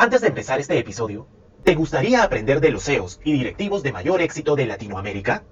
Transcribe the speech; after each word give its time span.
Antes 0.00 0.20
de 0.20 0.28
empezar 0.28 0.60
este 0.60 0.78
episodio, 0.78 1.26
¿te 1.64 1.74
gustaría 1.74 2.22
aprender 2.22 2.60
de 2.60 2.70
los 2.70 2.84
CEOs 2.84 3.18
y 3.24 3.32
directivos 3.32 3.82
de 3.82 3.90
mayor 3.90 4.22
éxito 4.22 4.54
de 4.54 4.64
Latinoamérica? 4.64 5.42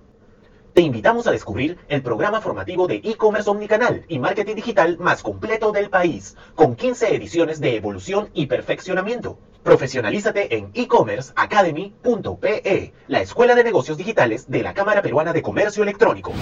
Te 0.72 0.82
invitamos 0.82 1.26
a 1.26 1.32
descubrir 1.32 1.78
el 1.88 2.00
programa 2.00 2.40
formativo 2.40 2.86
de 2.86 3.00
e-commerce 3.02 3.50
omnicanal 3.50 4.04
y 4.06 4.20
marketing 4.20 4.54
digital 4.54 4.98
más 4.98 5.24
completo 5.24 5.72
del 5.72 5.90
país, 5.90 6.36
con 6.54 6.76
15 6.76 7.16
ediciones 7.16 7.58
de 7.58 7.74
evolución 7.74 8.30
y 8.34 8.46
perfeccionamiento. 8.46 9.36
Profesionalízate 9.64 10.56
en 10.56 10.70
e-commerceacademy.pe, 10.74 12.92
la 13.08 13.22
escuela 13.22 13.56
de 13.56 13.64
negocios 13.64 13.98
digitales 13.98 14.48
de 14.48 14.62
la 14.62 14.74
Cámara 14.74 15.02
Peruana 15.02 15.32
de 15.32 15.42
Comercio 15.42 15.82
Electrónico. 15.82 16.32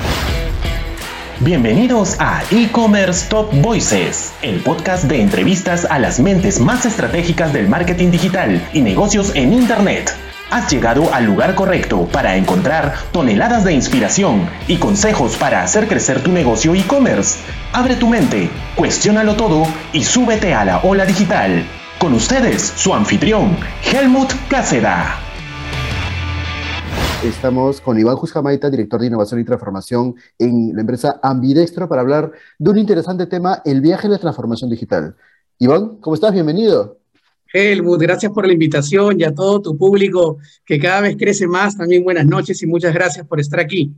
Bienvenidos 1.41 2.15
a 2.21 2.45
E-Commerce 2.53 3.29
Top 3.29 3.53
Voices, 3.61 4.33
el 4.43 4.61
podcast 4.61 5.05
de 5.05 5.21
entrevistas 5.21 5.85
a 5.91 5.99
las 5.99 6.21
mentes 6.21 6.61
más 6.61 6.87
estratégicas 6.87 7.53
del 7.53 7.69
marketing 7.69 8.13
digital 8.13 8.65
y 8.73 8.83
negocios 8.83 9.33
en 9.35 9.53
Internet. 9.53 10.15
Has 10.53 10.71
llegado 10.71 11.13
al 11.13 11.25
lugar 11.25 11.57
correcto 11.57 12.09
para 12.13 12.37
encontrar 12.37 12.95
toneladas 13.11 13.65
de 13.65 13.73
inspiración 13.73 14.49
y 14.69 14.77
consejos 14.77 15.37
para 15.37 15.65
hacer 15.65 15.89
crecer 15.89 16.23
tu 16.23 16.31
negocio 16.31 16.73
e-commerce. 16.73 17.41
Abre 17.73 17.97
tu 17.97 18.09
mente, 18.09 18.49
cuestiónalo 18.77 19.35
todo 19.35 19.67
y 19.93 20.05
súbete 20.05 20.55
a 20.55 20.65
la 20.65 20.79
ola 20.79 21.05
digital. 21.05 21.67
Con 21.99 22.15
ustedes, 22.15 22.63
su 22.77 22.95
anfitrión, 22.95 23.57
Helmut 23.83 24.33
Cáceda. 24.49 25.24
Estamos 27.25 27.81
con 27.81 27.99
Iván 27.99 28.17
Jusjamaita, 28.17 28.69
director 28.69 29.01
de 29.01 29.07
innovación 29.07 29.41
y 29.41 29.45
transformación 29.45 30.15
en 30.39 30.75
la 30.75 30.83
empresa 30.83 31.21
Ambidextro, 31.23 31.89
para 31.89 32.03
hablar 32.03 32.31
de 32.59 32.71
un 32.71 32.77
interesante 32.77 33.25
tema, 33.25 33.63
el 33.65 33.81
viaje 33.81 34.09
de 34.09 34.15
la 34.15 34.21
transformación 34.21 34.69
digital. 34.69 35.17
Iván, 35.59 35.97
¿cómo 36.03 36.17
estás? 36.17 36.35
Bienvenido. 36.35 36.99
Helmut, 37.51 37.99
gracias 37.99 38.31
por 38.31 38.47
la 38.47 38.53
invitación 38.53 39.19
y 39.19 39.25
a 39.25 39.35
todo 39.35 39.63
tu 39.63 39.79
público 39.79 40.37
que 40.67 40.79
cada 40.79 41.01
vez 41.01 41.17
crece 41.17 41.47
más. 41.47 41.79
También 41.79 42.05
buenas 42.05 42.27
noches 42.27 42.63
y 42.63 42.67
muchas 42.67 42.93
gracias 42.93 43.27
por 43.27 43.41
estar 43.41 43.59
aquí. 43.59 43.95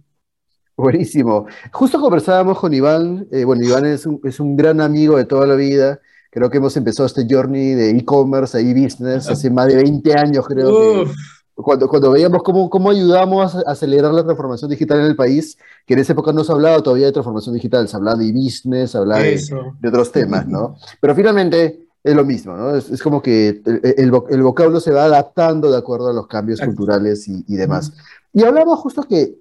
Buenísimo. 0.77 1.47
Justo 1.73 2.01
conversábamos 2.01 2.61
con 2.61 2.73
Iván. 2.73 3.27
Eh, 3.33 3.45
bueno, 3.45 3.65
Iván 3.65 3.87
es 3.87 4.07
un, 4.07 4.21
es 4.23 4.39
un 4.39 4.57
gran 4.57 4.81
amigo 4.81 5.17
de 5.17 5.25
toda 5.25 5.49
la 5.49 5.57
vida. 5.57 5.99
Creo 6.31 6.49
que 6.49 6.59
hemos 6.59 6.77
empezado 6.77 7.09
este 7.09 7.27
journey 7.29 7.75
de 7.75 7.91
e-commerce, 7.91 8.61
e-business, 8.61 9.29
hace 9.29 9.51
más 9.51 9.67
de 9.67 9.77
20 9.83 10.15
años, 10.15 10.47
creo. 10.47 11.07
Que 11.07 11.11
cuando, 11.57 11.89
cuando 11.89 12.11
veíamos 12.11 12.43
cómo, 12.43 12.69
cómo 12.69 12.91
ayudamos 12.91 13.55
a 13.55 13.61
acelerar 13.61 14.13
la 14.13 14.23
transformación 14.23 14.71
digital 14.71 15.01
en 15.01 15.07
el 15.07 15.17
país, 15.17 15.57
que 15.87 15.95
en 15.95 16.01
esa 16.01 16.13
época 16.13 16.33
no 16.33 16.45
se 16.45 16.53
hablaba 16.53 16.83
todavía 16.83 17.07
de 17.07 17.13
transformación 17.13 17.55
digital, 17.55 17.89
se 17.89 17.97
hablaba 17.97 18.19
de 18.19 18.31
business, 18.33 18.91
se 18.91 18.99
hablaba 18.99 19.23
de, 19.23 19.41
de, 19.81 19.89
otros 19.89 20.13
temas, 20.13 20.47
¿no? 20.47 20.77
Pero 21.01 21.15
finalmente 21.15 21.89
es 22.05 22.15
lo 22.15 22.25
mismo, 22.25 22.55
¿no? 22.55 22.77
Es, 22.77 22.91
es 22.91 23.03
como 23.03 23.23
que 23.23 23.63
el, 23.65 23.81
el, 23.83 24.13
el, 24.31 24.43
vocablo 24.43 24.81
se 24.81 24.93
va 24.93 25.05
adaptando 25.05 25.71
de 25.71 25.79
acuerdo 25.79 26.09
a 26.09 26.13
los 26.13 26.27
cambios 26.27 26.61
Exacto. 26.61 26.77
culturales 26.77 27.27
y, 27.27 27.45
y 27.49 27.57
demás. 27.57 27.93
Y 28.35 28.45
hablamos 28.45 28.79
justo 28.81 29.03
que 29.05 29.39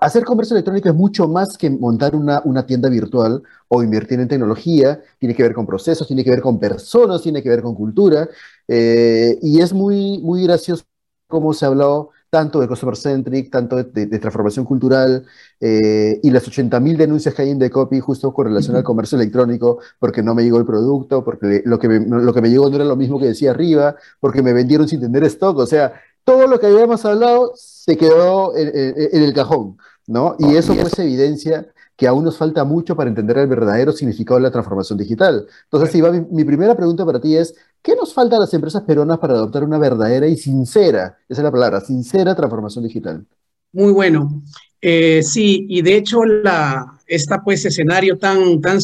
hacer 0.00 0.24
comercio 0.24 0.54
electrónico 0.54 0.88
es 0.88 0.94
mucho 0.94 1.28
más 1.28 1.58
que 1.58 1.68
montar 1.68 2.16
una, 2.16 2.40
una, 2.44 2.64
tienda 2.64 2.88
virtual 2.88 3.42
o 3.68 3.82
invertir 3.82 4.18
en 4.20 4.28
tecnología, 4.28 5.00
tiene 5.18 5.34
que 5.34 5.42
ver 5.42 5.52
con 5.52 5.66
procesos, 5.66 6.06
tiene 6.06 6.24
que 6.24 6.30
ver 6.30 6.40
con 6.40 6.58
personas, 6.58 7.20
tiene 7.20 7.42
que 7.42 7.48
ver 7.48 7.62
con 7.62 7.74
cultura, 7.74 8.28
eh, 8.66 9.38
y 9.42 9.60
es 9.60 9.72
muy, 9.72 10.18
muy 10.22 10.44
gracioso 10.44 10.84
cómo 11.28 11.52
se 11.52 11.66
habló 11.66 12.10
tanto 12.30 12.60
de 12.60 12.68
customer 12.68 12.96
centric, 12.96 13.50
tanto 13.50 13.76
de, 13.76 13.84
de, 13.84 14.06
de 14.06 14.18
transformación 14.18 14.64
cultural 14.64 15.24
eh, 15.60 16.20
y 16.22 16.30
las 16.30 16.46
80.000 16.46 16.96
denuncias 16.96 17.34
que 17.34 17.42
hay 17.42 17.50
en 17.50 17.58
Decopy 17.58 18.00
justo 18.00 18.32
con 18.32 18.46
relación 18.46 18.76
al 18.76 18.82
comercio 18.82 19.16
electrónico, 19.16 19.78
porque 19.98 20.22
no 20.22 20.34
me 20.34 20.42
llegó 20.42 20.58
el 20.58 20.66
producto, 20.66 21.24
porque 21.24 21.62
lo 21.64 21.78
que, 21.78 21.88
me, 21.88 22.00
lo 22.00 22.34
que 22.34 22.42
me 22.42 22.50
llegó 22.50 22.68
no 22.68 22.76
era 22.76 22.84
lo 22.84 22.96
mismo 22.96 23.18
que 23.18 23.26
decía 23.26 23.52
arriba, 23.52 23.96
porque 24.20 24.42
me 24.42 24.52
vendieron 24.52 24.88
sin 24.88 25.00
tener 25.00 25.24
stock, 25.24 25.58
o 25.58 25.66
sea, 25.66 25.94
todo 26.24 26.46
lo 26.46 26.60
que 26.60 26.66
habíamos 26.66 27.04
hablado 27.06 27.52
se 27.56 27.96
quedó 27.96 28.54
en, 28.56 28.68
en, 28.68 28.94
en 29.12 29.22
el 29.22 29.32
cajón, 29.32 29.78
¿no? 30.06 30.36
Y 30.38 30.56
eso 30.56 30.74
pues 30.74 30.98
evidencia 30.98 31.66
que 31.98 32.06
aún 32.06 32.24
nos 32.24 32.36
falta 32.36 32.62
mucho 32.62 32.94
para 32.94 33.10
entender 33.10 33.38
el 33.38 33.48
verdadero 33.48 33.90
significado 33.90 34.38
de 34.38 34.44
la 34.44 34.52
transformación 34.52 34.96
digital. 34.96 35.48
Entonces, 35.64 35.92
Iván, 35.96 36.12
mi, 36.12 36.36
mi, 36.36 36.44
primera 36.44 36.76
pregunta 36.76 37.04
para 37.04 37.20
ti 37.20 37.36
es, 37.36 37.56
¿qué 37.82 37.94
nos 37.96 38.14
falta 38.14 38.36
a 38.36 38.40
las 38.40 38.54
empresas 38.54 38.82
peruanas 38.82 39.18
para 39.18 39.34
adoptar 39.34 39.64
una 39.64 39.78
verdadera 39.78 40.26
y 40.26 40.36
sincera, 40.36 41.18
esa 41.28 41.40
es 41.40 41.44
la 41.44 41.52
palabra, 41.52 41.80
sincera 41.80 42.34
transformación 42.34 42.84
digital? 42.84 43.26
Muy 43.72 43.92
bueno. 43.92 44.42
Eh, 44.80 45.22
sí, 45.22 45.66
y 45.68 45.82
de 45.82 45.96
hecho, 45.96 46.24
la, 46.24 46.98
esta 47.06 47.42
pues 47.42 47.64
escenario 47.64 48.18
tan, 48.18 48.60
tan 48.60 48.78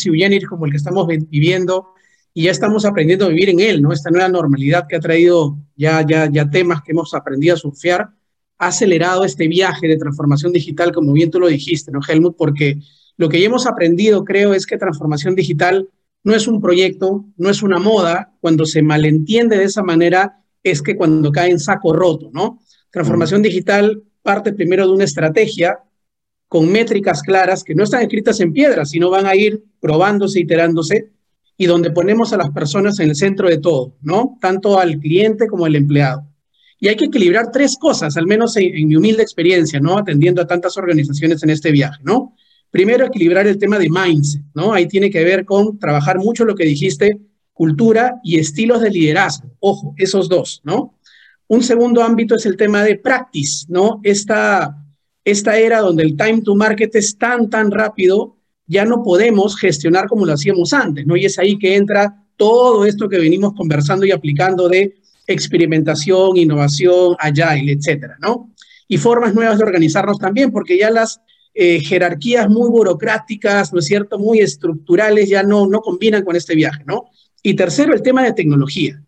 como 0.49 0.67
el 0.67 0.73
que 0.73 0.79
estamos 0.79 1.07
viviendo, 1.07 1.95
y 2.37 2.45
ya 2.45 2.51
estamos 2.51 2.85
aprendiendo 2.85 3.27
a 3.27 3.29
vivir 3.29 3.49
en 3.51 3.61
él, 3.61 3.81
¿no? 3.81 3.93
Esta 3.93 4.11
nueva 4.11 4.29
normalidad 4.29 4.87
que 4.89 4.97
ha 4.97 5.01
traído 5.01 5.57
ya, 5.77 6.05
ya, 6.05 6.29
ya 6.31 6.51
temas 6.51 6.83
que 6.83 6.91
hemos 6.91 7.15
aprendido 7.15 7.55
a 7.55 7.59
surfear, 7.59 8.11
ha 8.59 8.67
acelerado 8.67 9.25
este 9.25 9.47
viaje 9.47 9.87
de 9.87 9.97
transformación 9.97 10.53
digital, 10.53 10.93
como 10.93 11.13
bien 11.13 11.31
tú 11.31 11.39
lo 11.39 11.47
dijiste, 11.47 11.93
¿no, 11.93 12.01
Helmut? 12.07 12.37
Porque 12.37 12.79
lo 13.17 13.29
que 13.29 13.39
ya 13.39 13.47
hemos 13.47 13.67
aprendido, 13.67 14.25
creo, 14.25 14.53
es 14.53 14.67
que 14.67 14.77
transformación 14.77 15.37
digital 15.37 15.89
no 16.25 16.35
es 16.35 16.49
un 16.49 16.61
proyecto, 16.61 17.27
no 17.37 17.51
es 17.51 17.63
una 17.63 17.79
moda. 17.79 18.33
Cuando 18.41 18.65
se 18.67 18.83
malentiende 18.83 19.59
de 19.59 19.65
esa 19.65 19.83
manera, 19.83 20.43
es 20.63 20.83
que 20.83 20.97
cuando 20.97 21.31
cae 21.31 21.51
en 21.51 21.61
saco 21.61 21.93
roto, 21.93 22.31
¿no? 22.33 22.61
Transformación 22.91 23.43
digital 23.43 24.03
parte 24.23 24.55
primero 24.55 24.87
de 24.87 24.93
una 24.95 25.05
estrategia 25.05 25.79
con 26.49 26.71
métricas 26.73 27.23
claras 27.23 27.63
que 27.63 27.75
no 27.75 27.85
están 27.85 28.03
escritas 28.03 28.41
en 28.41 28.53
piedra, 28.53 28.87
sino 28.87 29.11
van 29.11 29.27
a 29.27 29.37
ir 29.37 29.65
probándose, 29.81 30.41
iterándose, 30.41 31.11
y 31.57 31.67
donde 31.67 31.91
ponemos 31.91 32.33
a 32.33 32.39
las 32.39 32.51
personas 32.51 32.99
en 33.01 33.11
el 33.11 33.17
centro 33.17 33.49
de 33.49 33.59
todo, 33.59 33.97
¿no? 34.01 34.39
Tanto 34.41 34.79
al 34.79 34.99
cliente 34.99 35.47
como 35.47 35.67
al 35.67 35.77
empleado. 35.77 36.27
Y 36.81 36.89
hay 36.89 36.97
que 36.97 37.05
equilibrar 37.07 37.51
tres 37.53 37.77
cosas, 37.79 38.17
al 38.17 38.27
menos 38.27 38.57
en, 38.57 38.75
en 38.75 38.89
mi 38.89 38.97
humilde 38.97 39.23
experiencia, 39.23 39.79
¿no? 39.79 39.99
Atendiendo 39.99 40.41
a 40.41 40.47
tantas 40.47 40.77
organizaciones 40.77 41.43
en 41.43 41.51
este 41.51 41.71
viaje, 41.71 42.01
¿no? 42.03 42.35
Primero, 42.75 43.07
equilibrar 43.07 43.47
el 43.47 43.57
tema 43.57 43.79
de 43.79 43.89
mindset, 43.89 44.43
¿no? 44.53 44.73
Ahí 44.73 44.89
tiene 44.89 45.09
que 45.09 45.23
ver 45.23 45.45
con 45.45 45.79
trabajar 45.79 46.19
mucho 46.19 46.45
lo 46.45 46.57
que 46.57 46.65
dijiste, 46.65 47.21
cultura 47.53 48.17
y 48.25 48.41
estilos 48.41 48.81
de 48.81 48.91
liderazgo. 48.91 49.49
Ojo, 49.61 49.95
esos 49.97 50.29
dos, 50.29 50.61
¿no? 50.65 50.99
Un 51.47 51.63
segundo 51.63 52.03
ámbito 52.03 52.35
es 52.35 52.47
el 52.47 52.57
tema 52.57 52.83
de 52.83 52.97
practice, 52.97 53.67
¿no? 53.69 54.01
Esta, 54.03 54.77
esta 55.25 55.57
era 55.57 55.83
donde 55.83 56.03
el 56.03 56.17
time 56.17 56.43
to 56.43 56.57
market 56.57 56.93
es 56.97 57.17
tan, 57.17 57.49
tan 57.49 57.71
rápido, 57.71 58.39
ya 58.67 58.85
no 58.85 59.05
podemos 59.05 59.57
gestionar 59.57 60.09
como 60.09 60.27
lo 60.27 60.33
hacíamos 60.33 60.73
antes, 60.73 61.07
¿no? 61.07 61.17
Y 61.17 61.27
es 61.27 61.39
ahí 61.39 61.57
que 61.57 61.77
entra 61.77 62.25
todo 62.37 62.87
esto 62.87 63.09
que 63.09 63.19
venimos 63.19 63.53
conversando 63.55 64.05
y 64.05 64.11
aplicando 64.11 64.69
de 64.69 64.97
experimentación, 65.29 66.37
innovación, 66.37 67.15
agile, 67.21 67.71
etcétera, 67.71 68.17
¿no? 68.21 68.53
Y 68.89 68.97
formas 68.97 69.33
nuevas 69.33 69.59
de 69.59 69.65
organizarnos 69.65 70.19
también, 70.19 70.51
porque 70.51 70.77
ya 70.77 70.91
las 70.91 71.21
eh, 71.55 71.81
jerarquías 71.81 72.49
muy 72.49 72.69
burocráticas, 72.69 73.73
¿no 73.73 73.79
es 73.79 73.87
cierto?, 73.87 74.19
muy 74.19 74.41
estructurales, 74.41 75.29
ya 75.29 75.43
no, 75.43 75.67
no 75.67 75.81
combinan 75.81 76.25
con 76.25 76.35
este 76.37 76.55
viaje, 76.55 76.83
¿no? 76.85 77.05
Y 77.43 77.55
tercero, 77.55 77.95
el 77.95 78.03
tema 78.03 78.25
de 78.25 78.33
tecnología, 78.33 79.01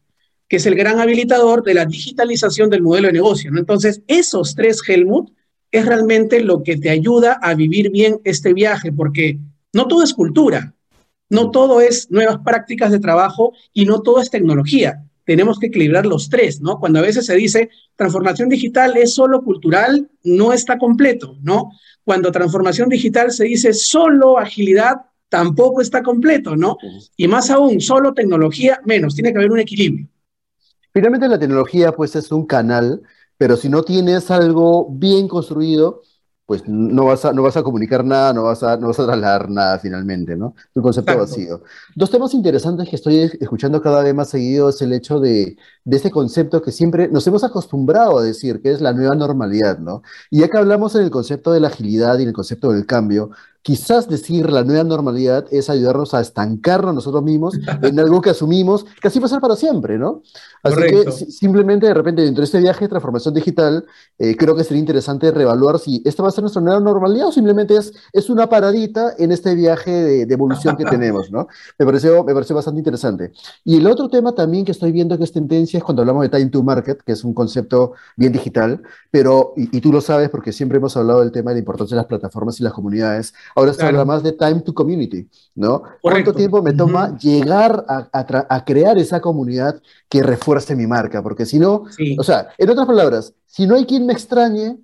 que 0.48 0.56
es 0.56 0.66
el 0.66 0.76
gran 0.76 1.00
habilitador 1.00 1.64
de 1.64 1.74
la 1.74 1.86
digitalización 1.86 2.70
del 2.70 2.82
modelo 2.82 3.08
de 3.08 3.14
negocio. 3.14 3.50
Entonces, 3.56 4.02
esos 4.06 4.54
tres, 4.54 4.80
Helmut, 4.86 5.30
es 5.72 5.84
realmente 5.84 6.40
lo 6.40 6.62
que 6.62 6.76
te 6.76 6.90
ayuda 6.90 7.38
a 7.42 7.54
vivir 7.54 7.90
bien 7.90 8.20
este 8.24 8.54
viaje, 8.54 8.92
porque 8.92 9.38
no 9.72 9.88
todo 9.88 10.02
es 10.02 10.14
cultura, 10.14 10.74
no 11.28 11.50
todo 11.50 11.80
es 11.80 12.10
nuevas 12.10 12.38
prácticas 12.44 12.92
de 12.92 13.00
trabajo 13.00 13.52
y 13.72 13.84
no 13.86 14.02
todo 14.02 14.20
es 14.20 14.30
tecnología. 14.30 15.02
Tenemos 15.26 15.58
que 15.58 15.66
equilibrar 15.66 16.06
los 16.06 16.30
tres, 16.30 16.62
¿no? 16.62 16.80
Cuando 16.80 17.00
a 17.00 17.02
veces 17.02 17.26
se 17.26 17.34
dice 17.34 17.68
transformación 17.96 18.48
digital 18.48 18.96
es 18.96 19.14
solo 19.14 19.42
cultural, 19.42 20.08
no 20.22 20.54
está 20.54 20.78
completo, 20.78 21.36
¿no? 21.42 21.72
cuando 22.06 22.30
transformación 22.30 22.88
digital 22.88 23.32
se 23.32 23.44
dice 23.46 23.72
solo 23.74 24.38
agilidad, 24.38 24.94
tampoco 25.28 25.80
está 25.80 26.04
completo, 26.04 26.54
¿no? 26.54 26.78
Y 27.16 27.26
más 27.26 27.50
aún, 27.50 27.80
solo 27.80 28.14
tecnología, 28.14 28.80
menos, 28.84 29.16
tiene 29.16 29.32
que 29.32 29.38
haber 29.38 29.50
un 29.50 29.58
equilibrio. 29.58 30.06
Finalmente 30.92 31.26
la 31.26 31.40
tecnología 31.40 31.90
pues 31.90 32.14
es 32.14 32.30
un 32.30 32.46
canal, 32.46 33.02
pero 33.36 33.56
si 33.56 33.68
no 33.68 33.82
tienes 33.82 34.30
algo 34.30 34.88
bien 34.88 35.26
construido, 35.26 36.02
pues 36.46 36.62
no 36.66 37.04
vas 37.04 37.24
a, 37.24 37.32
no 37.32 37.42
vas 37.42 37.56
a 37.56 37.62
comunicar 37.64 38.04
nada, 38.04 38.32
no 38.32 38.44
vas 38.44 38.62
a, 38.62 38.76
no 38.76 38.86
vas 38.86 39.00
a 39.00 39.04
trasladar 39.04 39.50
nada 39.50 39.78
finalmente, 39.80 40.36
¿no? 40.36 40.54
Un 40.74 40.82
concepto 40.82 41.12
Exacto. 41.12 41.20
vacío. 41.20 41.62
Dos 41.96 42.10
temas 42.10 42.34
interesantes 42.34 42.88
que 42.88 42.94
estoy 42.96 43.16
escuchando 43.40 43.82
cada 43.82 44.02
vez 44.02 44.14
más 44.14 44.28
seguido 44.28 44.68
es 44.68 44.80
el 44.80 44.92
hecho 44.92 45.18
de, 45.18 45.56
de 45.84 45.96
este 45.96 46.10
concepto 46.12 46.62
que 46.62 46.70
siempre 46.70 47.08
nos 47.08 47.26
hemos 47.26 47.42
acostumbrado 47.42 48.18
a 48.18 48.22
decir, 48.22 48.62
que 48.62 48.70
es 48.70 48.80
la 48.80 48.92
nueva 48.92 49.16
normalidad, 49.16 49.78
¿no? 49.78 50.02
Y 50.30 50.40
ya 50.40 50.48
que 50.48 50.56
hablamos 50.58 50.94
en 50.94 51.02
el 51.02 51.10
concepto 51.10 51.52
de 51.52 51.60
la 51.60 51.68
agilidad 51.68 52.18
y 52.18 52.22
en 52.22 52.28
el 52.28 52.34
concepto 52.34 52.70
del 52.70 52.86
cambio, 52.86 53.30
quizás 53.66 54.08
decir 54.08 54.48
la 54.48 54.62
nueva 54.62 54.84
normalidad 54.84 55.46
es 55.50 55.68
ayudarnos 55.68 56.14
a 56.14 56.20
estancarnos 56.20 56.94
nosotros 56.94 57.24
mismos 57.24 57.58
en 57.82 57.98
algo 57.98 58.20
que 58.20 58.30
asumimos 58.30 58.84
que 59.02 59.08
así 59.08 59.18
va 59.18 59.26
a 59.26 59.28
ser 59.28 59.40
para 59.40 59.56
siempre, 59.56 59.98
¿no? 59.98 60.22
Así 60.62 60.76
que 60.82 61.10
simplemente 61.10 61.86
de 61.86 61.94
repente 61.94 62.22
dentro 62.22 62.42
de 62.42 62.44
este 62.44 62.60
viaje 62.60 62.84
de 62.84 62.88
transformación 62.88 63.34
digital, 63.34 63.84
eh, 64.20 64.36
creo 64.36 64.54
que 64.54 64.62
sería 64.62 64.78
interesante 64.78 65.32
reevaluar 65.32 65.80
si 65.80 66.00
esta 66.04 66.22
va 66.22 66.28
a 66.28 66.32
ser 66.32 66.42
nuestra 66.42 66.62
nueva 66.62 66.78
normalidad 66.78 67.26
o 67.26 67.32
simplemente 67.32 67.76
es, 67.76 67.92
es 68.12 68.30
una 68.30 68.48
paradita 68.48 69.14
en 69.18 69.32
este 69.32 69.56
viaje 69.56 69.90
de, 69.90 70.22
evolución 70.32 70.76
que 70.76 70.84
tenemos, 70.84 71.32
¿no? 71.32 71.48
Me 71.76 71.86
pareció, 71.86 72.22
me 72.22 72.34
pareció 72.34 72.54
bastante 72.54 72.78
interesante. 72.78 73.32
Y 73.64 73.78
el 73.78 73.86
otro 73.88 74.08
tema 74.08 74.32
también 74.32 74.64
que 74.64 74.72
estoy 74.72 74.92
viendo 74.92 75.18
que 75.18 75.24
es 75.24 75.32
tendencia 75.32 75.78
es 75.78 75.84
cuando 75.84 76.02
hablamos 76.02 76.22
de 76.22 76.28
time 76.28 76.50
to 76.50 76.62
market, 76.62 77.02
que 77.02 77.12
es 77.12 77.24
un 77.24 77.34
concepto 77.34 77.94
bien 78.16 78.32
digital, 78.32 78.80
pero, 79.10 79.54
y, 79.56 79.80
tú 79.80 79.92
lo 79.92 80.00
sabes 80.00 80.30
porque 80.30 80.52
siempre 80.52 80.78
hemos 80.78 80.96
hablado 80.96 81.20
del 81.20 81.32
tema 81.32 81.50
de 81.50 81.56
la 81.56 81.60
importancia 81.60 81.96
de 81.96 82.02
las 82.02 82.06
plataformas 82.06 82.60
y 82.60 82.62
las 82.62 82.72
comunidades, 82.72 83.34
ahora 83.56 83.72
se 83.72 83.84
habla 83.84 84.04
más 84.04 84.22
de 84.22 84.32
time 84.32 84.60
to 84.60 84.72
community, 84.72 85.28
¿no? 85.54 85.82
¿Cuánto 86.02 86.32
tiempo 86.32 86.62
me 86.62 86.74
toma 86.74 87.16
llegar 87.18 87.84
a, 87.88 88.08
a, 88.48 88.64
crear 88.64 88.98
esa 88.98 89.20
comunidad 89.20 89.80
que 90.08 90.22
refuerce 90.22 90.76
mi 90.76 90.86
marca? 90.86 91.22
Porque 91.22 91.46
si 91.46 91.58
no, 91.58 91.84
o 92.18 92.22
sea, 92.22 92.50
en 92.58 92.70
otras 92.70 92.86
palabras, 92.86 93.34
si 93.46 93.66
no 93.66 93.74
hay 93.74 93.86
quien 93.86 94.06
me 94.06 94.12
extrañe, 94.12 94.76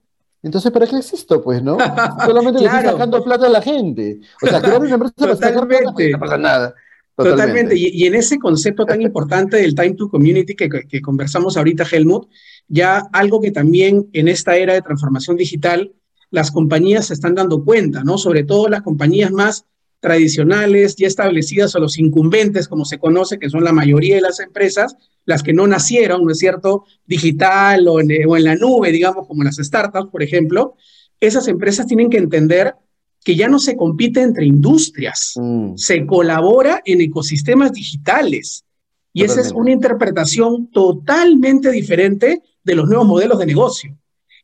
entonces, 0.42 0.72
¿para 0.72 0.86
qué 0.86 0.96
existo? 0.96 1.42
Pues, 1.42 1.62
¿no? 1.62 1.76
Solamente 2.26 2.60
le 2.60 2.66
estoy 2.66 2.82
sacando 2.82 3.22
plata 3.22 3.46
a 3.46 3.50
la 3.50 3.62
gente. 3.62 4.20
O 4.42 4.46
sea, 4.48 4.60
crear 4.60 4.80
una 4.80 4.94
empresa 4.94 5.14
para 5.16 5.36
sacar 5.36 5.68
plata, 5.68 5.92
no 6.10 6.18
pasa 6.18 6.38
nada. 6.38 6.74
Totalmente. 7.14 7.76
Y, 7.76 8.06
en 8.06 8.14
ese 8.14 8.38
concepto 8.38 8.86
tan 8.86 9.02
importante 9.02 9.58
del 9.58 9.74
time 9.74 9.92
to 9.94 10.08
community 10.08 10.56
que, 10.56 10.68
que, 10.68 11.00
conversamos 11.02 11.56
ahorita, 11.56 11.84
Helmut, 11.90 12.28
ya 12.68 13.06
algo 13.12 13.40
que 13.40 13.50
también 13.50 14.08
en 14.14 14.28
esta 14.28 14.56
era 14.56 14.72
de 14.72 14.82
transformación 14.82 15.36
digital 15.36 15.92
las 16.32 16.50
compañías 16.50 17.06
se 17.06 17.14
están 17.14 17.36
dando 17.36 17.62
cuenta, 17.62 18.02
¿no? 18.02 18.18
Sobre 18.18 18.42
todo 18.42 18.68
las 18.68 18.82
compañías 18.82 19.30
más 19.30 19.66
tradicionales, 20.00 20.96
ya 20.96 21.06
establecidas 21.06 21.76
o 21.76 21.78
los 21.78 21.98
incumbentes, 21.98 22.66
como 22.66 22.84
se 22.84 22.98
conoce, 22.98 23.38
que 23.38 23.50
son 23.50 23.62
la 23.62 23.72
mayoría 23.72 24.16
de 24.16 24.22
las 24.22 24.40
empresas, 24.40 24.96
las 25.26 25.44
que 25.44 25.52
no 25.52 25.68
nacieron, 25.68 26.24
¿no 26.24 26.32
es 26.32 26.38
cierto?, 26.38 26.84
digital 27.06 27.86
o 27.86 28.00
en, 28.00 28.08
o 28.26 28.36
en 28.36 28.44
la 28.44 28.56
nube, 28.56 28.90
digamos, 28.90 29.28
como 29.28 29.44
las 29.44 29.56
startups, 29.56 30.10
por 30.10 30.24
ejemplo, 30.24 30.74
esas 31.20 31.46
empresas 31.46 31.86
tienen 31.86 32.10
que 32.10 32.18
entender 32.18 32.74
que 33.22 33.36
ya 33.36 33.46
no 33.46 33.58
se 33.58 33.76
compite 33.76 34.22
entre 34.22 34.46
industrias, 34.46 35.34
mm. 35.36 35.76
se 35.76 36.04
colabora 36.06 36.82
en 36.84 37.00
ecosistemas 37.02 37.72
digitales. 37.72 38.64
Y 39.12 39.22
esa 39.22 39.42
es 39.42 39.52
una 39.52 39.70
interpretación 39.70 40.70
totalmente 40.70 41.70
diferente 41.70 42.42
de 42.64 42.74
los 42.74 42.88
nuevos 42.88 43.06
modelos 43.06 43.38
de 43.38 43.46
negocio. 43.46 43.96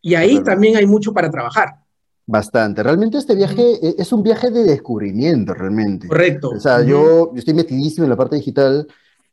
Y 0.09 0.15
ahí 0.15 0.43
también 0.43 0.77
hay 0.77 0.87
mucho 0.87 1.13
para 1.13 1.31
trabajar. 1.31 1.85
Bastante. 2.27 2.83
Realmente 2.83 3.19
este 3.19 3.35
viaje 3.35 3.63
e, 3.83 3.95
es 3.99 4.11
un 4.11 4.23
viaje 4.23 4.51
de 4.51 4.65
descubrimiento, 4.65 5.53
realmente. 5.53 6.09
Correcto. 6.09 6.51
O 6.51 6.61
sea, 6.61 6.83
yo, 6.83 7.33
estoy 7.37 7.53
metidísimo 7.53 8.05
en 8.05 8.11
la 8.11 8.17
parte 8.17 8.37
digital 8.37 8.87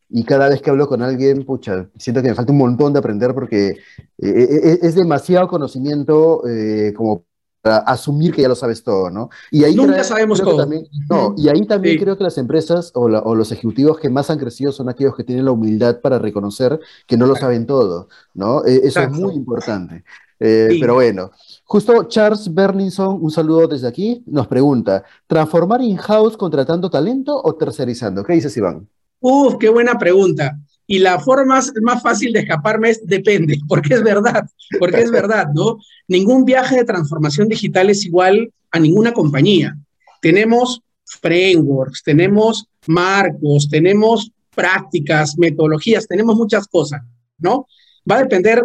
y 0.09 0.23
cada 0.25 0.49
vez 0.49 0.61
que 0.61 0.69
hablo 0.69 0.87
con 0.87 1.01
alguien, 1.01 1.45
pucha, 1.45 1.87
siento 1.97 2.21
que 2.21 2.29
me 2.29 2.35
falta 2.35 2.51
un 2.51 2.57
montón 2.57 2.91
de 2.91 2.99
aprender 2.99 3.33
porque 3.33 3.69
eh, 3.69 3.77
eh, 4.17 4.79
es 4.81 4.95
demasiado 4.95 5.47
conocimiento 5.47 6.43
eh, 6.45 6.93
como 6.95 7.25
asumir 7.65 8.33
que 8.33 8.43
ya 8.43 8.47
lo 8.47 8.55
sabes 8.55 8.83
todo, 8.83 9.09
¿no? 9.09 9.29
Y 9.49 9.63
ahí 9.63 9.75
Nunca 9.75 10.03
sabemos 10.03 10.39
todo. 10.39 10.57
También, 10.57 10.87
no, 11.09 11.33
y 11.35 11.49
ahí 11.49 11.65
también 11.65 11.97
creo 11.97 12.17
que 12.17 12.23
las 12.23 12.37
empresas 12.37 12.91
o, 12.93 13.07
los 13.07 13.51
ejecutivos 13.51 13.99
que 13.99 14.09
más 14.09 14.29
han 14.29 14.37
crecido 14.37 14.71
son 14.71 14.89
aquellos 14.89 15.15
que 15.15 15.23
tienen 15.23 15.45
la 15.45 15.51
humildad 15.51 15.99
para 16.01 16.19
reconocer 16.19 16.79
que 17.07 17.17
no 17.17 17.25
lo 17.25 17.35
saben 17.35 17.65
todo, 17.65 18.07
¿no? 18.33 18.63
E, 18.65 18.81
eso 18.83 19.01
es 19.01 19.11
muy 19.11 19.33
importante. 19.33 20.03
Eh, 20.45 20.77
pero 20.79 20.93
bueno, 20.93 21.31
justo 21.63 22.03
Charles 22.03 22.53
Berlinson, 22.53 23.17
un 23.19 23.31
saludo 23.31 23.67
desde 23.67 23.87
aquí, 23.87 24.21
nos 24.27 24.47
pregunta, 24.47 25.03
¿transformar 25.25 25.81
in-house 25.81 26.37
contratando 26.37 26.89
talento 26.89 27.41
o 27.43 27.55
tercerizando? 27.55 28.23
¿Qué 28.23 28.33
dices, 28.33 28.55
Iván? 28.55 28.87
Uf, 29.19 29.55
qué 29.59 29.69
buena 29.69 29.97
pregunta. 29.97 30.55
Y 30.85 30.99
la 30.99 31.19
forma 31.19 31.59
más 31.81 32.03
fácil 32.03 32.31
de 32.31 32.41
escaparme 32.41 32.91
es 32.91 33.05
depende, 33.07 33.57
porque 33.67 33.95
es 33.95 34.03
verdad, 34.03 34.47
porque 34.77 35.01
es 35.01 35.09
verdad, 35.09 35.47
¿no? 35.53 35.77
Ningún 36.07 36.45
viaje 36.45 36.75
de 36.75 36.85
transformación 36.85 37.47
digital 37.47 37.89
es 37.89 38.05
igual 38.05 38.51
a 38.69 38.79
ninguna 38.79 39.13
compañía. 39.13 39.75
Tenemos 40.21 40.81
frameworks, 41.05 42.03
tenemos 42.03 42.67
marcos, 42.85 43.67
tenemos 43.67 44.31
prácticas, 44.53 45.37
metodologías, 45.39 46.07
tenemos 46.07 46.35
muchas 46.35 46.67
cosas, 46.67 47.01
¿no? 47.39 47.67
Va 48.09 48.17
a 48.17 48.23
depender 48.23 48.63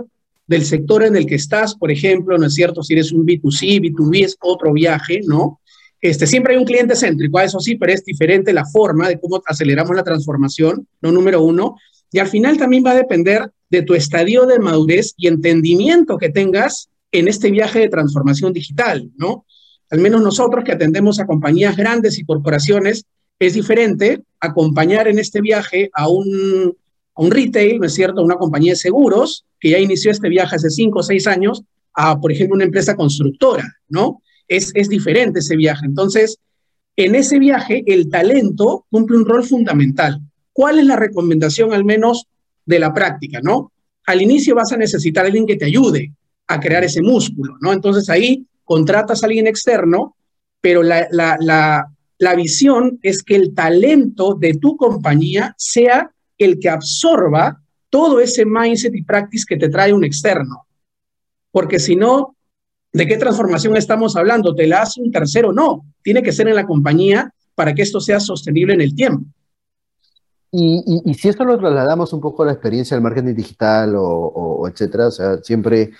del 0.50 0.64
sector 0.64 1.04
en 1.04 1.14
el 1.14 1.26
que 1.26 1.36
estás, 1.36 1.76
por 1.76 1.92
ejemplo, 1.92 2.36
¿no 2.36 2.44
es 2.44 2.54
cierto? 2.54 2.82
Si 2.82 2.94
eres 2.94 3.12
un 3.12 3.24
B2C, 3.24 3.80
B2B 3.80 4.24
es 4.24 4.36
otro 4.40 4.72
viaje, 4.72 5.20
¿no? 5.24 5.60
Este, 6.00 6.26
siempre 6.26 6.54
hay 6.54 6.58
un 6.58 6.64
cliente 6.64 6.96
céntrico, 6.96 7.38
eso 7.38 7.60
sí, 7.60 7.76
pero 7.76 7.92
es 7.92 8.04
diferente 8.04 8.52
la 8.52 8.66
forma 8.66 9.08
de 9.08 9.20
cómo 9.20 9.40
aceleramos 9.46 9.94
la 9.94 10.02
transformación, 10.02 10.88
no 11.02 11.12
número 11.12 11.40
uno. 11.40 11.76
Y 12.10 12.18
al 12.18 12.26
final 12.26 12.58
también 12.58 12.84
va 12.84 12.90
a 12.90 12.96
depender 12.96 13.48
de 13.70 13.82
tu 13.82 13.94
estadio 13.94 14.44
de 14.44 14.58
madurez 14.58 15.14
y 15.16 15.28
entendimiento 15.28 16.18
que 16.18 16.30
tengas 16.30 16.88
en 17.12 17.28
este 17.28 17.52
viaje 17.52 17.78
de 17.78 17.88
transformación 17.88 18.52
digital, 18.52 19.08
¿no? 19.16 19.46
Al 19.88 20.00
menos 20.00 20.20
nosotros 20.20 20.64
que 20.64 20.72
atendemos 20.72 21.20
a 21.20 21.26
compañías 21.26 21.76
grandes 21.76 22.18
y 22.18 22.24
corporaciones, 22.24 23.04
es 23.38 23.54
diferente 23.54 24.24
acompañar 24.40 25.06
en 25.06 25.20
este 25.20 25.40
viaje 25.40 25.90
a 25.94 26.08
un, 26.08 26.74
a 27.14 27.22
un 27.22 27.30
retail, 27.30 27.78
¿no 27.78 27.86
es 27.86 27.94
cierto?, 27.94 28.20
a 28.20 28.24
una 28.24 28.36
compañía 28.36 28.72
de 28.72 28.76
seguros 28.76 29.44
que 29.58 29.70
ya 29.70 29.78
inició 29.78 30.10
este 30.10 30.28
viaje 30.28 30.56
hace 30.56 30.70
cinco 30.70 31.00
o 31.00 31.02
seis 31.02 31.26
años, 31.26 31.62
a, 31.94 32.18
por 32.18 32.32
ejemplo, 32.32 32.54
una 32.54 32.64
empresa 32.64 32.94
constructora, 32.94 33.64
¿no? 33.88 34.22
Es, 34.48 34.72
es 34.74 34.88
diferente 34.88 35.40
ese 35.40 35.56
viaje. 35.56 35.84
Entonces, 35.86 36.38
en 36.96 37.14
ese 37.14 37.38
viaje, 37.38 37.82
el 37.86 38.08
talento 38.08 38.86
cumple 38.90 39.16
un 39.18 39.26
rol 39.26 39.44
fundamental. 39.44 40.20
¿Cuál 40.52 40.78
es 40.78 40.86
la 40.86 40.96
recomendación 40.96 41.72
al 41.72 41.84
menos 41.84 42.26
de 42.64 42.78
la 42.78 42.92
práctica, 42.92 43.40
no? 43.42 43.72
Al 44.06 44.22
inicio 44.22 44.54
vas 44.54 44.72
a 44.72 44.76
necesitar 44.76 45.24
a 45.24 45.26
alguien 45.26 45.46
que 45.46 45.56
te 45.56 45.66
ayude 45.66 46.12
a 46.46 46.58
crear 46.58 46.84
ese 46.84 47.02
músculo, 47.02 47.56
¿no? 47.60 47.72
Entonces 47.72 48.08
ahí 48.08 48.46
contratas 48.64 49.22
a 49.22 49.26
alguien 49.26 49.46
externo, 49.46 50.16
pero 50.60 50.82
la, 50.82 51.06
la 51.10 52.34
visión 52.34 52.98
es 53.02 53.22
que 53.22 53.36
el 53.36 53.54
talento 53.54 54.34
de 54.34 54.54
tu 54.54 54.76
compañía 54.76 55.54
sea 55.56 56.12
el 56.44 56.58
que 56.58 56.68
absorba 56.68 57.60
todo 57.88 58.20
ese 58.20 58.44
mindset 58.44 58.94
y 58.94 59.02
practice 59.02 59.44
que 59.48 59.56
te 59.56 59.68
trae 59.68 59.92
un 59.92 60.04
externo. 60.04 60.66
Porque 61.50 61.78
si 61.78 61.96
no, 61.96 62.36
¿de 62.92 63.06
qué 63.06 63.16
transformación 63.16 63.76
estamos 63.76 64.16
hablando? 64.16 64.54
¿Te 64.54 64.66
la 64.66 64.82
hace 64.82 65.00
un 65.02 65.10
tercero? 65.10 65.52
No, 65.52 65.84
tiene 66.02 66.22
que 66.22 66.32
ser 66.32 66.48
en 66.48 66.54
la 66.54 66.66
compañía 66.66 67.32
para 67.54 67.74
que 67.74 67.82
esto 67.82 68.00
sea 68.00 68.20
sostenible 68.20 68.74
en 68.74 68.80
el 68.80 68.94
tiempo. 68.94 69.26
Y, 70.52 71.14
si 71.14 71.28
esto 71.28 71.44
lo 71.44 71.58
trasladamos 71.58 72.12
un 72.12 72.20
poco 72.20 72.42
a 72.42 72.46
la 72.46 72.52
experiencia 72.52 72.96
del 72.96 73.04
marketing 73.04 73.34
digital 73.34 73.94
o, 73.96 74.66
etcétera, 74.68 75.06
o 75.06 75.10
sea, 75.10 75.38
siempre, 75.42 75.92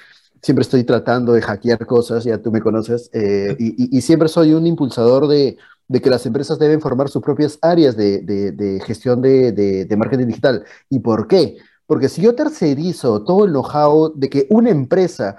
siempre 0.43 0.63
estoy 0.63 0.83
tratando 0.83 1.33
de 1.33 1.43
hackear 1.43 1.87
cosas, 1.87 2.25
ya 2.25 2.39
tú 2.39 2.51
me 2.51 2.61
conoces, 2.61 3.11
eh, 3.13 3.55
y, 3.59 4.01
siempre 4.01 4.29
soy 4.29 4.53
un 4.53 4.67
impulsador 4.67 5.29
de, 5.29 5.57
que 5.99 6.11
las 6.11 6.25
empresas 6.27 6.59
deben 6.59 6.81
formar 6.81 7.09
sus 7.09 7.23
propias 7.23 7.59
áreas 7.63 7.97
de, 7.97 8.81
gestión 8.87 9.21
de, 9.21 9.95
marketing 9.99 10.27
digital. 10.27 10.65
¿Y 10.89 11.01
por 11.01 11.27
qué? 11.27 11.57
Porque 11.87 12.09
si 12.09 12.23
yo 12.23 12.37
tercerizo 12.37 13.25
todo 13.25 13.45
el 13.45 13.51
know-how 13.51 14.13
de 14.15 14.31
que 14.31 14.47
una 14.51 14.71
empresa 14.71 15.37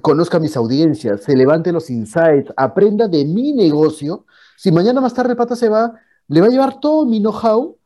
conozca 0.00 0.38
mis 0.38 0.56
audiencias, 0.56 1.22
se 1.24 1.36
levante 1.36 1.72
los 1.72 1.90
insights, 1.90 2.52
aprenda 2.56 3.08
de 3.08 3.24
mi 3.24 3.52
negocio, 3.52 4.24
si 4.56 4.70
mañana 4.70 5.00
más 5.00 5.14
tarde 5.14 5.34
pata 5.34 5.56
se 5.56 5.68
va, 5.68 5.92
le 6.28 6.40
va 6.40 6.46
a 6.46 6.50
llevar 6.50 6.78
todo 6.78 7.04
mi 7.04 7.18
know-how 7.18 7.76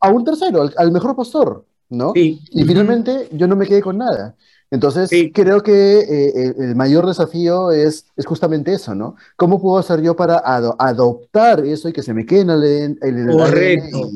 a 0.00 0.10
un 0.10 0.24
tercero, 0.24 0.68
al, 0.76 0.92
mejor 0.92 1.16
postor, 1.16 1.64
¿no? 1.88 2.12
Y 2.14 2.40
finalmente 2.66 3.28
yo 3.32 3.46
no 3.46 3.56
me 3.56 3.66
quedé 3.66 3.82
con 3.82 3.98
nada. 3.98 4.36
Entonces, 4.68 5.08
creo 5.32 5.62
que 5.62 6.00
eh, 6.00 6.54
el 6.58 6.74
mayor 6.74 7.06
desafío 7.06 7.70
es, 7.70 8.06
es 8.16 8.26
justamente 8.26 8.72
eso, 8.72 8.96
¿no? 8.96 9.14
¿Cómo 9.36 9.62
puedo 9.62 9.78
hacer 9.78 10.02
yo 10.02 10.16
para 10.16 10.38
adoptar 10.44 11.64
eso 11.64 11.88
y 11.88 11.92
que 11.92 12.02
se 12.02 12.12
me 12.12 12.26
quede 12.26 12.40
en 12.40 12.50
el, 12.50 12.64
el 13.00 13.36
Correcto. 13.36 14.10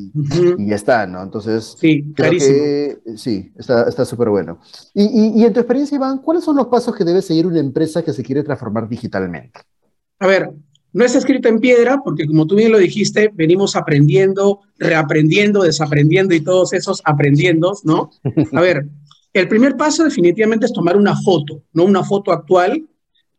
Y, 0.59 0.67
ya 0.67 0.75
está, 0.75 1.07
¿no? 1.07 1.23
Entonces, 1.23 1.77
sí, 1.79 2.13
creo 2.17 2.33
que 2.33 2.99
sí, 3.17 3.53
está 3.57 4.05
súper 4.05 4.29
bueno. 4.31 4.59
Y, 4.93 5.05
y, 5.05 5.41
y 5.41 5.45
en 5.45 5.53
tu 5.53 5.61
experiencia, 5.61 5.95
Iván, 5.95 6.19
¿cuáles 6.19 6.43
son 6.43 6.57
los 6.57 6.67
pasos 6.67 6.97
que 6.97 7.05
debe 7.05 7.23
seguir 7.23 7.47
una 7.47 7.61
empresa 7.61 8.03
que 8.03 8.13
se 8.13 8.25
quiere 8.25 8.43
transformar 8.43 8.89
digitalmente? 8.89 9.61
A 10.19 10.27
ver, 10.27 10.51
no 10.93 11.05
está 11.05 11.19
escrito 11.19 11.49
en 11.49 11.61
piedra 11.61 12.01
porque, 12.05 12.27
como 12.27 12.47
tú 12.47 12.57
bien 12.57 12.73
lo 12.73 12.79
dijiste, 12.79 13.31
venimos 13.33 13.77
aprendiendo, 13.77 14.61
reaprendiendo, 14.79 15.63
desaprendiendo 15.63 16.35
y 16.35 16.41
todos 16.41 16.73
esos 16.73 17.01
aprendiendo, 17.05 17.73
¿no? 17.85 18.11
A 18.53 18.61
ver, 18.61 18.87
el 19.33 19.49
primer 19.49 19.77
paso 19.77 20.05
definitivamente 20.05 20.67
es 20.67 20.73
tomar 20.73 20.97
una 20.97 21.17
foto, 21.17 21.63
¿no? 21.73 21.85
Una 21.85 22.03
foto 22.03 22.33
actual, 22.33 22.89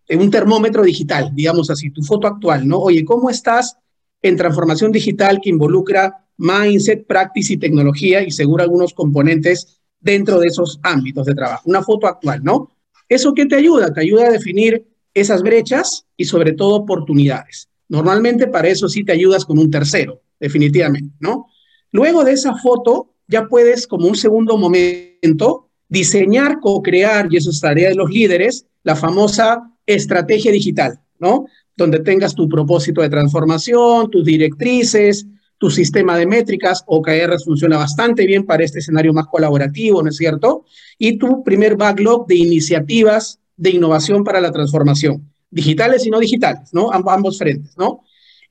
un 0.10 0.31
termómetro 0.31 0.84
digital, 0.84 1.31
digamos 1.34 1.70
así, 1.70 1.89
tu 1.89 2.01
foto 2.03 2.27
actual, 2.27 2.67
¿no? 2.67 2.79
Oye, 2.79 3.03
¿cómo 3.03 3.29
estás 3.29 3.77
en 4.22 4.38
transformación 4.38 4.91
digital 4.91 5.39
que 5.41 5.50
involucra 5.50 6.25
mindset, 6.38 7.05
practice 7.05 7.53
y 7.53 7.58
tecnología 7.58 8.24
y 8.24 8.31
seguro 8.31 8.63
algunos 8.63 8.93
componentes 8.93 9.81
dentro 10.00 10.39
de 10.39 10.48
esos 10.48 10.79
ámbitos 10.84 11.25
de 11.25 11.36
trabajo? 11.36 11.63
Una 11.65 11.84
foto 11.84 12.08
actual, 12.08 12.41
¿no? 12.43 12.70
¿Eso 13.10 13.34
qué 13.34 13.46
te 13.46 13.55
ayuda? 13.55 13.93
Te 13.93 14.01
ayuda 14.01 14.27
a 14.27 14.31
definir 14.31 14.86
esas 15.13 15.41
brechas 15.41 16.06
y 16.18 16.25
sobre 16.25 16.53
todo 16.53 16.75
oportunidades. 16.75 17.70
Normalmente 17.89 18.48
para 18.48 18.70
eso 18.70 18.88
sí 18.88 19.03
te 19.03 19.12
ayudas 19.12 19.46
con 19.46 19.60
un 19.60 19.70
tercero, 19.70 20.22
definitivamente, 20.39 21.13
¿no? 21.20 21.48
Luego 21.91 22.24
de 22.24 22.34
esa 22.34 22.56
foto, 22.56 23.13
ya 23.27 23.48
puedes, 23.48 23.86
como 23.86 24.08
un 24.08 24.15
segundo 24.15 24.58
momento, 24.58 25.70
diseñar, 25.89 26.60
co-crear, 26.62 27.27
y 27.30 27.38
eso 27.38 27.50
es 27.50 27.60
tarea 27.60 27.89
de 27.89 27.96
los 27.96 28.10
líderes, 28.10 28.65
la 28.84 28.96
famosa 28.96 29.70
estrategia 29.86 30.51
digital, 30.51 31.01
¿no? 31.20 31.48
Donde 31.75 32.00
tengas 32.00 32.34
tu 32.34 32.48
propósito 32.48 33.01
de 33.01 33.10
transformación, 33.10 34.10
tus 34.10 34.24
directrices, 34.24 35.27
tu 35.58 35.70
sistema 35.70 36.18
de 36.18 36.25
métricas, 36.25 36.84
OKR 36.88 37.39
funciona 37.44 37.77
bastante 37.77 38.25
bien 38.25 38.46
para 38.46 38.63
este 38.63 38.80
escenario 38.80 39.13
más 39.13 39.27
colaborativo, 39.27 40.01
¿no 40.01 40.10
es 40.10 40.18
cierto? 40.18 40.65
Y 40.98 41.18
tu 41.18 41.44
primer 41.44 41.75
backlog 41.75 42.25
de 42.25 42.36
iniciativas 42.36 43.40
de 43.62 43.70
innovación 43.70 44.24
para 44.24 44.41
la 44.41 44.51
transformación, 44.51 45.32
digitales 45.51 46.06
y 46.08 46.10
no 46.10 46.20
digitales, 46.20 46.74
¿no? 46.74 46.91
ambos 46.91 47.38
frentes, 47.38 47.77
¿no? 47.77 48.01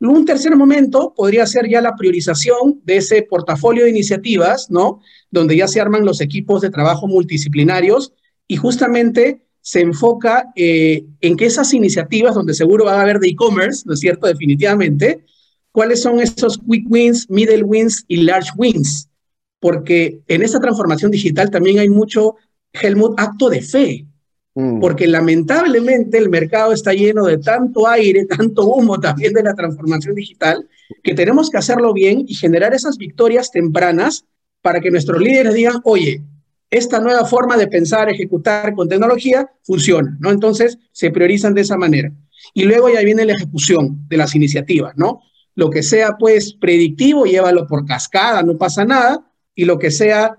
Un 0.01 0.25
tercer 0.25 0.57
momento 0.57 1.13
podría 1.15 1.45
ser 1.47 1.69
ya 1.69 1.83
la 1.83 1.95
priorización 1.95 2.81
de 2.85 2.99
ese 2.99 3.23
portafolio 3.23 3.85
de 3.85 3.91
iniciativas, 3.91 4.71
¿no? 4.71 5.01
Donde 5.31 5.57
ya 5.57 5.69
se 5.69 5.79
arman 5.79 6.07
los 6.07 6.23
equipos 6.23 6.63
de 6.63 6.71
trabajo 6.71 7.07
multidisciplinarios 7.07 8.15
y 8.49 8.57
justamente 8.57 9.43
se 9.61 9.81
enfoca 9.81 10.53
eh, 10.57 11.05
en 11.21 11.37
que 11.37 11.47
esas 11.47 11.75
iniciativas, 11.75 12.35
donde 12.35 12.55
seguro 12.55 12.87
va 12.87 12.95
a 12.95 13.03
haber 13.03 13.19
de 13.19 13.29
e-commerce, 13.29 13.83
¿no 13.85 13.93
es 13.93 14.01
cierto? 14.01 14.27
Definitivamente, 14.27 15.25
cuáles 15.73 16.01
son 16.01 16.21
esos 16.21 16.59
quick 16.59 16.87
wins, 16.89 17.29
middle 17.29 17.65
wins 17.65 18.05
y 18.09 18.23
large 18.23 18.51
wins. 18.57 19.11
Porque 19.59 20.23
en 20.29 20.43
esta 20.43 20.61
transformación 20.61 21.11
digital 21.11 21.51
también 21.51 21.79
hay 21.79 21.91
mucho, 21.91 22.37
Helmut, 22.73 23.21
acto 23.21 23.51
de 23.51 23.61
fe. 23.61 24.07
Mm. 24.55 24.81
Porque 24.81 25.07
lamentablemente 25.07 26.19
el 26.19 26.29
mercado 26.29 26.73
está 26.73 26.93
lleno 26.93 27.25
de 27.27 27.39
tanto 27.39 27.87
aire, 27.89 28.27
tanto 28.39 28.67
humo 28.67 28.99
también 28.99 29.33
de 29.33 29.43
la 29.43 29.55
transformación 29.55 30.15
digital, 30.15 30.69
que 31.03 31.15
tenemos 31.15 31.51
que 31.51 31.59
hacerlo 31.59 31.93
bien 31.93 32.25
y 32.27 32.35
generar 32.35 32.75
esas 32.75 32.97
victorias 32.97 33.51
tempranas 33.51 34.25
para 34.63 34.81
que 34.81 34.91
nuestros 34.91 35.21
líderes 35.21 35.55
digan, 35.55 35.81
oye, 35.85 36.23
esta 36.71 37.01
nueva 37.01 37.25
forma 37.25 37.57
de 37.57 37.67
pensar, 37.67 38.09
ejecutar 38.09 38.75
con 38.75 38.89
tecnología 38.89 39.51
funciona, 39.63 40.17
¿no? 40.21 40.31
Entonces 40.31 40.79
se 40.93 41.11
priorizan 41.11 41.55
de 41.55 41.63
esa 41.63 41.77
manera. 41.77 42.13
Y 42.55 42.65
luego 42.65 42.89
ya 42.89 43.01
viene 43.01 43.25
la 43.25 43.33
ejecución 43.33 44.07
de 44.09 44.17
las 44.17 44.35
iniciativas, 44.35 44.97
¿no? 44.97 45.23
Lo 45.55 45.69
que 45.69 45.83
sea, 45.83 46.17
pues, 46.19 46.55
predictivo, 46.55 47.25
llévalo 47.25 47.67
por 47.67 47.87
cascada, 47.87 48.43
no 48.43 48.57
pasa 48.57 48.85
nada, 48.85 49.27
y 49.55 49.65
lo 49.65 49.79
que 49.79 49.91
sea 49.91 50.39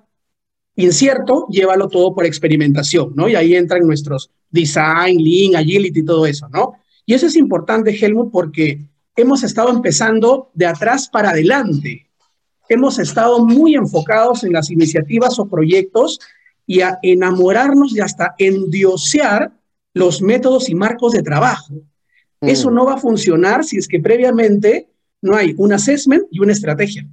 incierto, 0.84 1.48
llévalo 1.50 1.88
todo 1.88 2.14
por 2.14 2.26
experimentación, 2.26 3.14
¿no? 3.16 3.28
Y 3.28 3.36
ahí 3.36 3.56
entran 3.56 3.86
nuestros 3.86 4.30
design, 4.50 5.18
lean, 5.24 5.56
agility 5.56 6.00
y 6.00 6.06
todo 6.06 6.26
eso, 6.26 6.48
¿no? 6.50 6.74
Y 7.06 7.14
eso 7.14 7.28
es 7.28 7.36
importante, 7.36 7.98
Helmut, 7.98 8.32
porque 8.32 8.86
hemos 9.16 9.44
estado 9.44 9.70
empezando 9.70 10.52
de 10.54 10.66
atrás 10.66 11.10
para 11.10 11.32
adelante 11.32 12.12
hemos 12.74 13.00
estado 13.00 13.46
muy 13.46 13.76
enfocados 13.76 14.46
en 14.46 14.54
las 14.54 14.70
iniciativas 14.70 15.38
o 15.40 15.48
proyectos 15.48 16.20
y 16.66 16.80
a 16.80 17.00
enamorarnos 17.02 17.94
y 17.94 18.00
hasta 18.00 18.34
endiosear 18.38 19.52
los 19.94 20.22
métodos 20.22 20.70
y 20.70 20.76
marcos 20.76 21.12
de 21.12 21.22
trabajo. 21.22 21.74
Mm. 22.40 22.48
Eso 22.48 22.72
no 22.72 22.86
va 22.86 22.94
a 22.94 22.98
funcionar 22.98 23.66
si 23.66 23.78
es 23.78 23.90
que 23.90 24.00
previamente 24.00 24.88
no 25.22 25.36
hay 25.36 25.54
un 25.58 25.74
assessment 25.74 26.24
y 26.32 26.40
una 26.40 26.54
estrategia. 26.54 27.06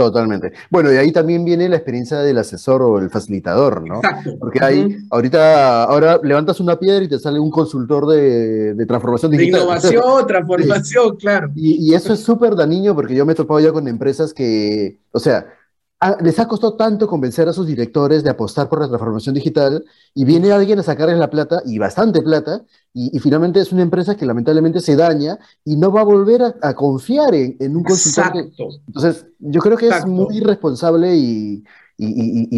Totalmente. 0.00 0.52
Bueno, 0.70 0.90
y 0.90 0.96
ahí 0.96 1.12
también 1.12 1.44
viene 1.44 1.68
la 1.68 1.76
experiencia 1.76 2.20
del 2.20 2.38
asesor 2.38 2.80
o 2.80 2.98
el 2.98 3.10
facilitador, 3.10 3.86
¿no? 3.86 3.96
Exacto. 3.96 4.34
Porque 4.40 4.64
ahí, 4.64 4.96
ahorita, 5.10 5.84
ahora 5.84 6.18
levantas 6.22 6.58
una 6.58 6.78
piedra 6.78 7.04
y 7.04 7.08
te 7.08 7.18
sale 7.18 7.38
un 7.38 7.50
consultor 7.50 8.06
de, 8.06 8.74
transformación 8.88 9.32
digital. 9.32 9.60
De 9.60 9.66
innovación, 9.66 10.26
transformación, 10.26 11.16
claro. 11.16 11.50
Y, 11.54 11.90
y, 11.90 11.94
eso 11.94 12.14
es 12.14 12.20
súper 12.20 12.54
dañino 12.54 12.94
porque 12.94 13.14
yo 13.14 13.26
me 13.26 13.32
he 13.32 13.36
topado 13.36 13.60
ya 13.60 13.72
con 13.72 13.86
empresas 13.88 14.32
que, 14.32 14.96
o 15.12 15.18
sea, 15.18 15.46
les 16.22 16.38
ha 16.38 16.48
costado 16.48 16.76
tanto 16.76 17.06
convencer 17.06 17.46
a 17.48 17.52
sus 17.52 17.66
directores 17.66 18.24
de 18.24 18.30
apostar 18.30 18.68
por 18.68 18.80
la 18.80 18.88
transformación 18.88 19.34
digital 19.34 19.84
y 20.14 20.24
viene 20.24 20.50
alguien 20.50 20.78
a 20.78 20.82
sacarles 20.82 21.18
la 21.18 21.28
plata 21.28 21.62
y 21.66 21.78
bastante 21.78 22.22
plata 22.22 22.64
y, 22.94 23.18
finalmente 23.20 23.60
es 23.60 23.70
una 23.70 23.82
empresa 23.82 24.16
que 24.16 24.24
lamentablemente 24.24 24.80
se 24.80 24.96
daña 24.96 25.38
y 25.64 25.76
no 25.76 25.92
va 25.92 26.00
a 26.00 26.04
volver 26.04 26.42
a, 26.42 26.74
confiar 26.74 27.34
en, 27.34 27.76
un 27.76 27.84
consultor. 27.84 28.32
entonces, 28.86 29.26
yo 29.38 29.60
creo 29.60 29.76
que 29.76 29.88
es 29.88 30.06
muy 30.06 30.38
irresponsable 30.38 31.14
y, 31.14 31.62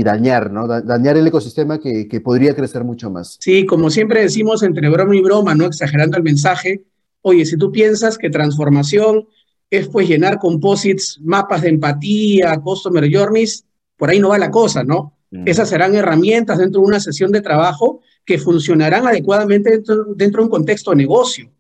dañar, 0.03 0.53
¿no? 0.53 0.69
dañar 0.69 1.17
el 1.17 1.27
ecosistema 1.27 1.81
que, 1.81 2.07
que, 2.07 2.21
podría 2.21 2.55
crecer 2.55 2.85
mucho 2.85 3.11
más. 3.11 3.39
Sí, 3.41 3.67
como 3.67 3.91
siempre 3.91 4.23
decimos 4.23 4.63
entre 4.63 4.89
broma 4.89 5.17
y 5.17 5.21
broma, 5.21 5.55
¿no? 5.55 5.65
Exagerando 5.67 6.17
el 6.17 6.23
mensaje. 6.23 6.85
Oye, 7.23 7.45
si 7.45 7.57
tú 7.57 7.73
piensas 7.73 8.19
que 8.19 8.31
transformación 8.31 9.27
es 9.73 9.89
pues 9.89 10.07
llenar 10.07 10.39
composites, 10.39 11.19
mapas 11.23 11.63
de 11.63 11.71
empatía, 11.71 12.59
customer 12.59 13.11
journeys, 13.11 13.65
por 13.97 14.11
ahí 14.11 14.21
no 14.21 14.29
va 14.29 14.37
la 14.37 14.51
cosa, 14.51 14.85
¿no? 14.85 15.17
Mm. 15.31 15.45
Esas 15.49 15.71
serán 15.71 15.95
herramientas 15.95 16.59
dentro 16.59 16.83
de 16.83 16.89
una 16.89 17.01
sesión 17.01 17.33
de 17.33 17.41
trabajo 17.41 18.01
que 18.27 18.37
funcionarán 18.37 19.07
adecuadamente 19.07 19.71
dentro, 19.71 20.05
de 20.15 20.43
un 20.43 20.51
contexto 20.51 20.91
de 20.91 20.99
negocio. 20.99 21.51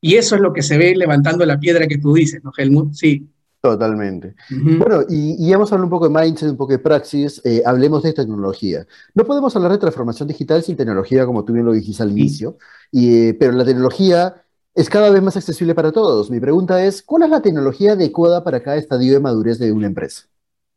Y 0.00 0.14
eso 0.14 0.36
es 0.36 0.40
lo 0.40 0.52
que 0.52 0.62
se 0.62 0.78
ve 0.78 0.94
levantando 0.94 1.44
la 1.44 1.58
piedra 1.58 1.88
que 1.88 1.98
tú 1.98 2.12
dices, 2.12 2.44
¿no, 2.44 2.52
Helmut? 2.56 2.94
Sí. 2.94 3.28
Totalmente. 3.60 4.36
Bueno, 4.50 5.02
y, 5.08 5.34
y, 5.44 5.52
hemos 5.52 5.72
hablado 5.72 5.86
un 5.86 5.90
poco 5.90 6.08
de 6.08 6.14
mindset, 6.14 6.50
un 6.50 6.56
poco 6.56 6.70
de 6.70 6.78
praxis, 6.78 7.42
eh, 7.44 7.60
hablemos 7.66 8.04
de 8.04 8.12
tecnología. 8.12 8.86
No 9.14 9.24
podemos 9.24 9.54
hablar 9.56 9.72
de 9.72 9.78
transformación 9.78 10.28
digital 10.28 10.62
sin 10.62 10.76
tecnología, 10.76 11.26
como 11.26 11.44
tú 11.44 11.54
bien 11.54 11.66
lo 11.66 11.72
dijiste 11.72 12.04
al 12.04 12.12
inicio, 12.12 12.56
y, 12.92 13.30
eh, 13.30 13.34
pero 13.34 13.50
la 13.50 13.64
tecnología 13.64 14.44
es 14.78 14.88
cada 14.88 15.10
vez 15.10 15.20
más 15.20 15.36
accesible 15.36 15.74
para 15.74 15.90
todos. 15.90 16.30
Mi 16.30 16.38
pregunta 16.38 16.84
es, 16.84 17.02
¿cuál 17.02 17.24
es 17.24 17.30
la 17.30 17.42
tecnología 17.42 17.94
adecuada 17.94 18.44
para 18.44 18.62
cada 18.62 18.76
estadio 18.76 19.12
de 19.12 19.18
madurez 19.18 19.58
de 19.58 19.72
una 19.72 19.88
empresa? 19.88 20.28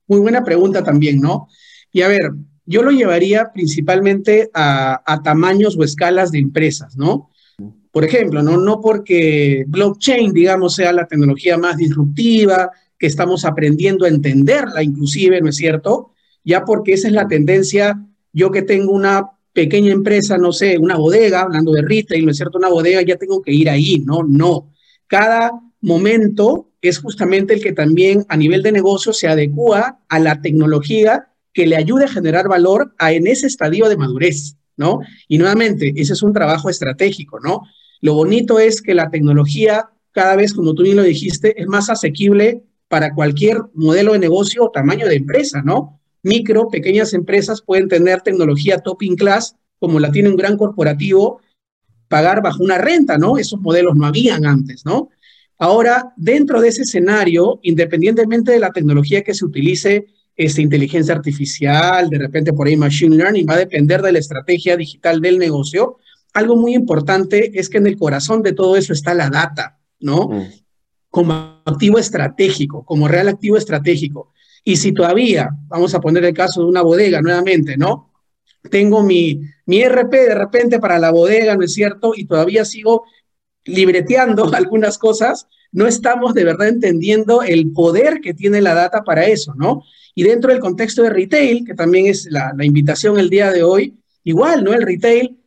Muy 0.08 0.20
buena 0.20 0.44
pregunta 0.44 0.84
también, 0.84 1.20
¿no? 1.20 1.48
Y 1.92 2.02
a 2.02 2.08
ver, 2.08 2.32
yo 2.66 2.82
lo 2.82 2.90
llevaría 2.90 3.52
principalmente 3.54 4.50
a, 4.56 5.22
tamaños 5.24 5.78
o 5.78 5.84
escalas 5.84 6.32
de 6.32 6.40
empresas, 6.40 6.98
¿no? 6.98 7.30
Por 7.92 8.04
ejemplo, 8.04 8.42
¿no? 8.42 8.58
no 8.58 8.82
porque 8.82 9.66
blockchain, 9.68 10.34
digamos, 10.34 10.74
sea 10.74 10.92
la 10.94 11.06
tecnología 11.06 11.60
más 11.60 11.78
disruptiva, 11.78 12.72
que 12.98 13.06
estamos 13.06 13.46
aprendiendo 13.46 14.06
a 14.06 14.10
entenderla 14.10 14.82
inclusive, 14.82 15.42
¿no 15.42 15.50
es 15.50 15.58
cierto? 15.58 16.14
Ya 16.44 16.66
porque 16.66 16.94
esa 16.94 17.08
es 17.08 17.14
la 17.14 17.28
tendencia, 17.28 18.04
yo 18.34 18.50
que 18.50 18.64
tengo 18.64 18.94
una 18.94 19.30
pequeña 19.54 19.92
empresa, 19.92 20.38
no 20.38 20.52
sé, 20.52 20.78
una 20.78 20.96
bodega, 20.96 21.42
hablando 21.42 21.72
de 21.72 21.82
retail, 21.82 22.26
¿no 22.26 22.32
es 22.32 22.38
cierto? 22.38 22.58
Una 22.58 22.70
bodega, 22.70 23.02
ya 23.02 23.18
tengo 23.18 23.42
que 23.42 23.54
ir 23.54 23.70
ahí, 23.70 24.00
¿no? 24.06 24.24
No. 24.24 24.72
Cada 25.08 25.52
momento 25.82 26.70
es 26.82 27.00
justamente 27.00 27.54
el 27.54 27.62
que 27.62 27.74
también 27.74 28.26
a 28.30 28.38
nivel 28.38 28.64
de 28.64 28.72
negocio 28.72 29.14
se 29.14 29.28
adecua 29.28 30.00
a 30.08 30.20
la 30.20 30.42
tecnología 30.42 31.28
que 31.54 31.68
le 31.68 31.76
ayude 31.76 32.06
a 32.06 32.10
generar 32.10 32.48
valor 32.48 32.94
en 33.00 33.28
ese 33.28 33.48
estadio 33.48 33.90
de 33.90 33.98
madurez, 33.98 34.56
¿no? 34.78 35.00
Y 35.28 35.38
nuevamente, 35.38 35.94
ese 35.96 36.14
es 36.14 36.24
un 36.24 36.34
trabajo 36.34 36.70
estratégico, 36.70 37.40
¿no? 37.40 37.64
Lo 38.00 38.16
bonito 38.16 38.60
es 38.60 38.82
que 38.82 38.94
la 38.94 39.10
tecnología 39.10 39.90
cada 40.12 40.36
vez, 40.36 40.54
como 40.54 40.74
tú 40.74 40.84
bien 40.84 40.98
lo 40.98 41.04
dijiste, 41.04 41.60
es 41.62 41.68
más 41.68 41.90
asequible 41.90 42.64
para 42.88 43.14
cualquier 43.14 43.58
modelo 43.74 44.14
de 44.14 44.20
negocio 44.20 44.66
o 44.66 44.72
tamaño 44.72 45.08
de 45.08 45.16
empresa, 45.16 45.62
¿no? 45.62 46.01
Micro, 46.24 46.70
pequeñas 46.70 47.14
empresas 47.14 47.62
pueden 47.62 47.88
tener 47.88 48.22
tecnología 48.22 48.80
top 48.80 49.02
in 49.04 49.16
class, 49.16 49.56
como 49.80 50.00
la 50.00 50.12
tiene 50.12 50.30
un 50.30 50.36
gran 50.36 50.58
corporativo, 50.58 51.42
pagar 52.08 52.42
bajo 52.42 52.64
una 52.64 52.78
renta, 52.78 53.18
¿no? 53.18 53.38
Esos 53.38 53.60
modelos 53.60 53.96
no 53.96 54.06
habían 54.06 54.46
antes, 54.46 54.86
¿no? 54.86 55.10
Ahora, 55.58 56.14
dentro 56.18 56.60
de 56.60 56.70
ese 56.70 56.84
escenario, 56.84 57.60
independientemente 57.64 58.52
de 58.52 58.60
la 58.60 58.72
tecnología 58.72 59.24
que 59.24 59.34
se 59.34 59.46
utilice, 59.46 60.08
esta 60.36 60.62
inteligencia 60.62 61.14
artificial, 61.14 62.10
de 62.10 62.18
repente 62.18 62.54
por 62.54 62.68
ahí 62.68 62.76
machine 62.76 63.16
learning, 63.16 63.46
va 63.48 63.54
a 63.54 63.60
depender 63.60 64.02
de 64.02 64.12
la 64.12 64.20
estrategia 64.20 64.76
digital 64.78 65.22
del 65.22 65.38
negocio. 65.38 65.98
Algo 66.34 66.56
muy 66.56 66.74
importante 66.74 67.60
es 67.60 67.70
que 67.70 67.78
en 67.78 67.88
el 67.88 67.98
corazón 67.98 68.42
de 68.42 68.54
todo 68.54 68.76
eso 68.76 68.94
está 68.94 69.14
la 69.14 69.30
data, 69.30 69.80
¿no? 70.00 70.30
Mm. 70.30 70.48
Como 71.10 71.34
activo 71.66 72.00
estratégico, 72.00 72.84
como 72.86 73.08
real 73.08 73.28
activo 73.28 73.58
estratégico. 73.58 74.34
Y 74.64 74.76
si 74.76 74.94
todavía, 74.94 75.50
vamos 75.68 75.94
a 75.96 76.00
poner 76.00 76.24
el 76.26 76.34
caso 76.34 76.62
de 76.62 76.68
una 76.68 76.82
bodega 76.82 77.22
nuevamente, 77.22 77.78
¿no? 77.78 78.12
Tengo 78.70 79.02
mi, 79.02 79.42
mi 79.66 79.82
RP 79.84 80.12
de 80.12 80.36
repente 80.36 80.80
para 80.80 81.00
la 81.00 81.12
bodega, 81.12 81.56
¿no 81.56 81.64
es 81.64 81.74
cierto? 81.74 82.14
Y 82.16 82.26
todavía 82.26 82.64
sigo 82.64 83.06
libreteando 83.66 84.46
algunas 84.54 84.98
cosas, 84.98 85.48
no 85.72 85.88
estamos 85.88 86.34
de 86.34 86.44
verdad 86.44 86.68
entendiendo 86.68 87.44
el 87.44 87.72
poder 87.72 88.20
que 88.22 88.34
tiene 88.34 88.62
la 88.62 88.74
data 88.74 89.04
para 89.04 89.26
eso, 89.26 89.54
¿no? 89.56 89.84
Y 90.14 90.24
dentro 90.24 90.52
del 90.52 90.60
contexto 90.60 91.04
de 91.04 91.10
retail, 91.10 91.66
que 91.66 91.74
también 91.74 92.08
es 92.08 92.28
la, 92.30 92.54
la 92.56 92.66
invitación 92.66 93.18
el 93.18 93.30
día 93.30 93.52
de 93.52 93.64
hoy, 93.64 93.98
igual, 94.24 94.64
¿no? 94.64 94.74
El 94.74 94.84
retail 94.84 95.40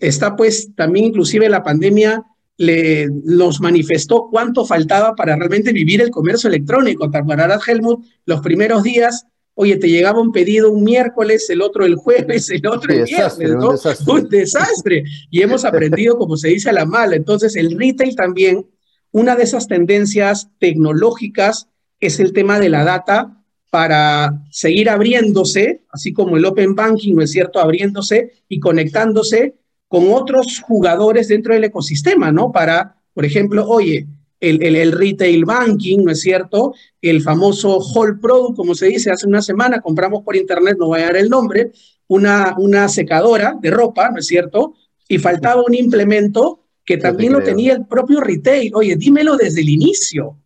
está 0.00 0.34
pues 0.34 0.74
también 0.74 1.06
inclusive 1.06 1.48
la 1.48 1.62
pandemia 1.62 2.24
le, 2.62 3.08
nos 3.24 3.60
manifestó 3.60 4.28
cuánto 4.30 4.64
faltaba 4.64 5.14
para 5.14 5.36
realmente 5.36 5.72
vivir 5.72 6.00
el 6.00 6.10
comercio 6.10 6.48
electrónico. 6.48 7.10
Te 7.10 7.18
acordarás, 7.18 7.66
Helmut, 7.66 8.04
los 8.24 8.40
primeros 8.40 8.82
días, 8.82 9.26
oye, 9.54 9.76
te 9.76 9.88
llegaba 9.88 10.20
un 10.20 10.32
pedido 10.32 10.70
un 10.70 10.84
miércoles, 10.84 11.50
el 11.50 11.60
otro 11.60 11.84
el 11.84 11.96
jueves, 11.96 12.50
el 12.50 12.66
otro 12.66 12.92
el 12.92 13.04
viernes, 13.04 13.50
¿no? 13.50 13.70
Un 13.70 13.74
desastre. 13.74 14.12
un 14.12 14.28
desastre. 14.28 15.04
Y 15.30 15.42
hemos 15.42 15.64
aprendido, 15.64 16.16
como 16.16 16.36
se 16.36 16.48
dice, 16.48 16.70
a 16.70 16.72
la 16.72 16.86
mala. 16.86 17.16
Entonces, 17.16 17.56
el 17.56 17.76
retail 17.78 18.14
también 18.14 18.66
una 19.10 19.36
de 19.36 19.42
esas 19.42 19.66
tendencias 19.68 20.48
tecnológicas 20.58 21.68
es 22.00 22.20
el 22.20 22.32
tema 22.32 22.58
de 22.58 22.68
la 22.68 22.84
data 22.84 23.44
para 23.70 24.42
seguir 24.50 24.88
abriéndose, 24.88 25.82
así 25.90 26.12
como 26.12 26.36
el 26.36 26.44
Open 26.44 26.74
Banking, 26.74 27.14
¿no 27.14 27.22
es 27.22 27.32
cierto?, 27.32 27.58
abriéndose 27.58 28.32
y 28.48 28.60
conectándose 28.60 29.54
con 29.92 30.10
otros 30.10 30.62
jugadores 30.62 31.28
dentro 31.28 31.52
del 31.52 31.64
ecosistema, 31.64 32.32
¿no? 32.32 32.50
Para, 32.50 32.96
por 33.12 33.26
ejemplo, 33.26 33.68
oye, 33.68 34.06
el, 34.40 34.62
el, 34.62 34.90
retail 34.90 35.44
banking, 35.44 36.02
¿no 36.02 36.12
es 36.12 36.22
cierto? 36.22 36.72
El 37.02 37.20
famoso 37.20 37.76
Whole 37.76 38.14
Product, 38.14 38.56
como 38.56 38.74
se 38.74 38.86
dice, 38.86 39.10
hace 39.10 39.26
una 39.26 39.42
semana 39.42 39.82
compramos 39.82 40.22
por 40.22 40.34
internet, 40.34 40.78
no 40.78 40.86
voy 40.86 41.00
a 41.02 41.04
dar 41.04 41.18
el 41.18 41.28
nombre, 41.28 41.72
una, 42.08 42.54
una 42.56 42.88
secadora 42.88 43.54
de 43.60 43.70
ropa, 43.70 44.10
¿no 44.10 44.20
es 44.20 44.26
cierto? 44.26 44.72
Y 45.08 45.18
faltaba 45.18 45.62
un 45.62 45.74
implemento 45.74 46.60
que 46.86 46.96
también 46.96 47.34
lo 47.34 47.42
tenía 47.42 47.74
el 47.74 47.84
propio 47.84 48.22
retail. 48.22 48.72
Oye, 48.74 48.96
dímelo 48.96 49.36
desde 49.36 49.60
el 49.60 49.68
inicio. 49.68 50.38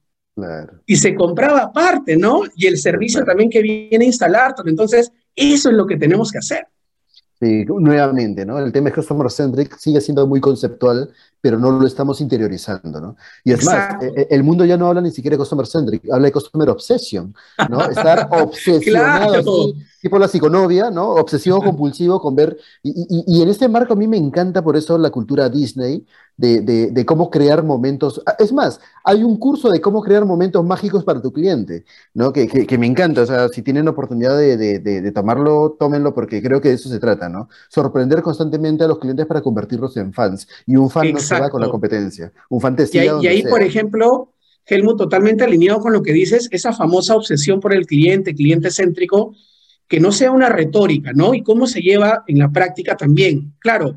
Y 0.87 0.97
se 0.97 1.15
compraba 1.15 1.61
aparte, 1.61 2.17
¿no? 2.17 2.43
Y 2.57 2.67
el 2.67 2.79
servicio 2.79 3.25
también 3.25 3.49
que 3.49 3.63
viene 3.63 4.07
a 4.07 4.09
instalar. 4.09 4.57
Entonces, 4.67 5.13
eso 5.37 5.71
es 5.71 5.77
lo 5.77 5.87
que 5.87 5.97
tenemos 5.97 6.33
que 6.33 6.39
hacer. 6.39 6.67
Sí, 7.39 7.67
nuevamente, 7.67 8.47
¿no? 8.47 8.59
El 8.59 8.73
tema 8.73 8.89
es 8.89 8.95
Customer 8.95 9.31
Centric 9.31 9.77
sigue 9.77 10.01
siendo 10.01 10.27
muy 10.27 10.41
conceptual, 10.41 11.11
pero 11.39 11.59
no 11.59 11.71
lo 11.71 11.87
estamos 11.87 12.23
interiorizando, 12.23 12.99
¿no? 12.99 13.17
Y 13.45 13.53
es 13.53 13.63
más, 13.63 14.03
e, 14.03 14.29
el 14.31 14.43
mundo 14.43 14.65
ya 14.65 14.79
no 14.79 14.87
habla 14.87 15.03
ni 15.03 15.11
siquiera 15.11 15.35
de 15.35 15.39
Customer 15.39 15.67
Centric, 15.67 16.03
habla 16.11 16.27
de 16.29 16.33
Customer 16.33 16.71
Obsession, 16.71 17.35
¿no? 17.69 17.91
Estar 17.91 18.29
obsesionado, 18.33 19.75
tipo 20.07 20.21
la 20.21 20.29
psiconovia, 20.29 20.89
¿no? 20.89 21.15
Obsesivo 21.15 21.61
compulsivo 21.61 22.21
con 22.21 22.37
ver, 22.37 22.57
y, 22.81 23.25
y, 23.27 23.43
en 23.43 23.49
este 23.49 23.69
marco 23.69 23.95
a 23.95 23.97
mí 23.97 24.07
me 24.07 24.17
encanta 24.17 24.63
por 24.63 24.77
eso 24.77 24.97
la 24.99 25.11
cultura 25.11 25.49
Disney, 25.49 26.07
de, 26.37 26.61
de, 26.61 26.93
de, 26.93 27.05
cómo 27.05 27.29
crear 27.29 27.65
momentos. 27.65 28.23
Ah, 28.25 28.37
es 28.39 28.53
más, 28.53 28.79
hay 29.03 29.25
un 29.25 29.37
curso 29.37 29.69
de 29.69 29.81
cómo 29.81 30.03
crear 30.03 30.25
momentos 30.25 30.65
mágicos 30.65 31.03
para 31.03 31.21
tu 31.21 31.33
cliente, 31.33 31.85
¿no? 32.15 32.33
Que, 32.33 32.47
que, 32.47 32.69
que 32.69 32.79
me 32.79 32.87
encanta, 32.87 33.23
o 33.23 33.27
sea, 33.27 33.49
si 33.49 33.63
tienen 33.63 33.89
oportunidad 33.89 34.39
de, 34.39 34.57
de, 34.57 35.13
tomarlo, 35.13 35.77
tómenlo 35.77 36.15
porque 36.15 36.41
creo 36.41 36.61
que 36.61 36.69
de 36.69 36.75
eso 36.75 36.89
se 36.89 37.01
trata, 37.01 37.29
¿no? 37.29 37.49
Sorprender 37.69 38.23
constantemente 38.23 38.85
a 38.85 38.89
los 38.89 39.01
clientes 39.01 39.27
para 39.27 39.41
convertirlos 39.41 39.97
en 39.97 40.13
fans. 40.13 40.47
Y 40.67 40.77
un 40.77 40.89
fan 40.89 41.11
no 41.11 41.19
se 41.19 41.41
va 41.41 41.51
con 41.51 41.61
la 41.61 41.69
competencia, 41.69 42.33
un 42.49 42.61
fan 42.61 42.77
te 42.77 42.89
Y 42.93 42.99
ahí, 42.99 43.11
y 43.23 43.27
ahí 43.27 43.43
por 43.43 43.63
ejemplo, 43.63 44.35
Helmut, 44.67 44.99
totalmente 44.99 45.43
alineado 45.43 45.81
con 45.81 45.93
lo 45.93 46.03
que 46.03 46.13
dices, 46.13 46.49
esa 46.53 46.73
famosa 46.73 47.17
obsesión 47.17 47.59
por 47.59 47.75
el 47.75 47.87
cliente, 47.87 48.37
cliente 48.37 48.71
céntrico, 48.71 49.35
que 49.89 50.01
no 50.01 50.13
sea 50.13 50.31
una 50.31 50.49
retórica, 50.49 51.13
¿no? 51.13 51.35
Y 51.35 51.43
cómo 51.43 51.67
se 51.67 51.81
lleva 51.81 52.25
en 52.27 52.39
la 52.39 52.51
práctica 52.51 52.97
también. 52.97 53.55
Claro, 53.59 53.97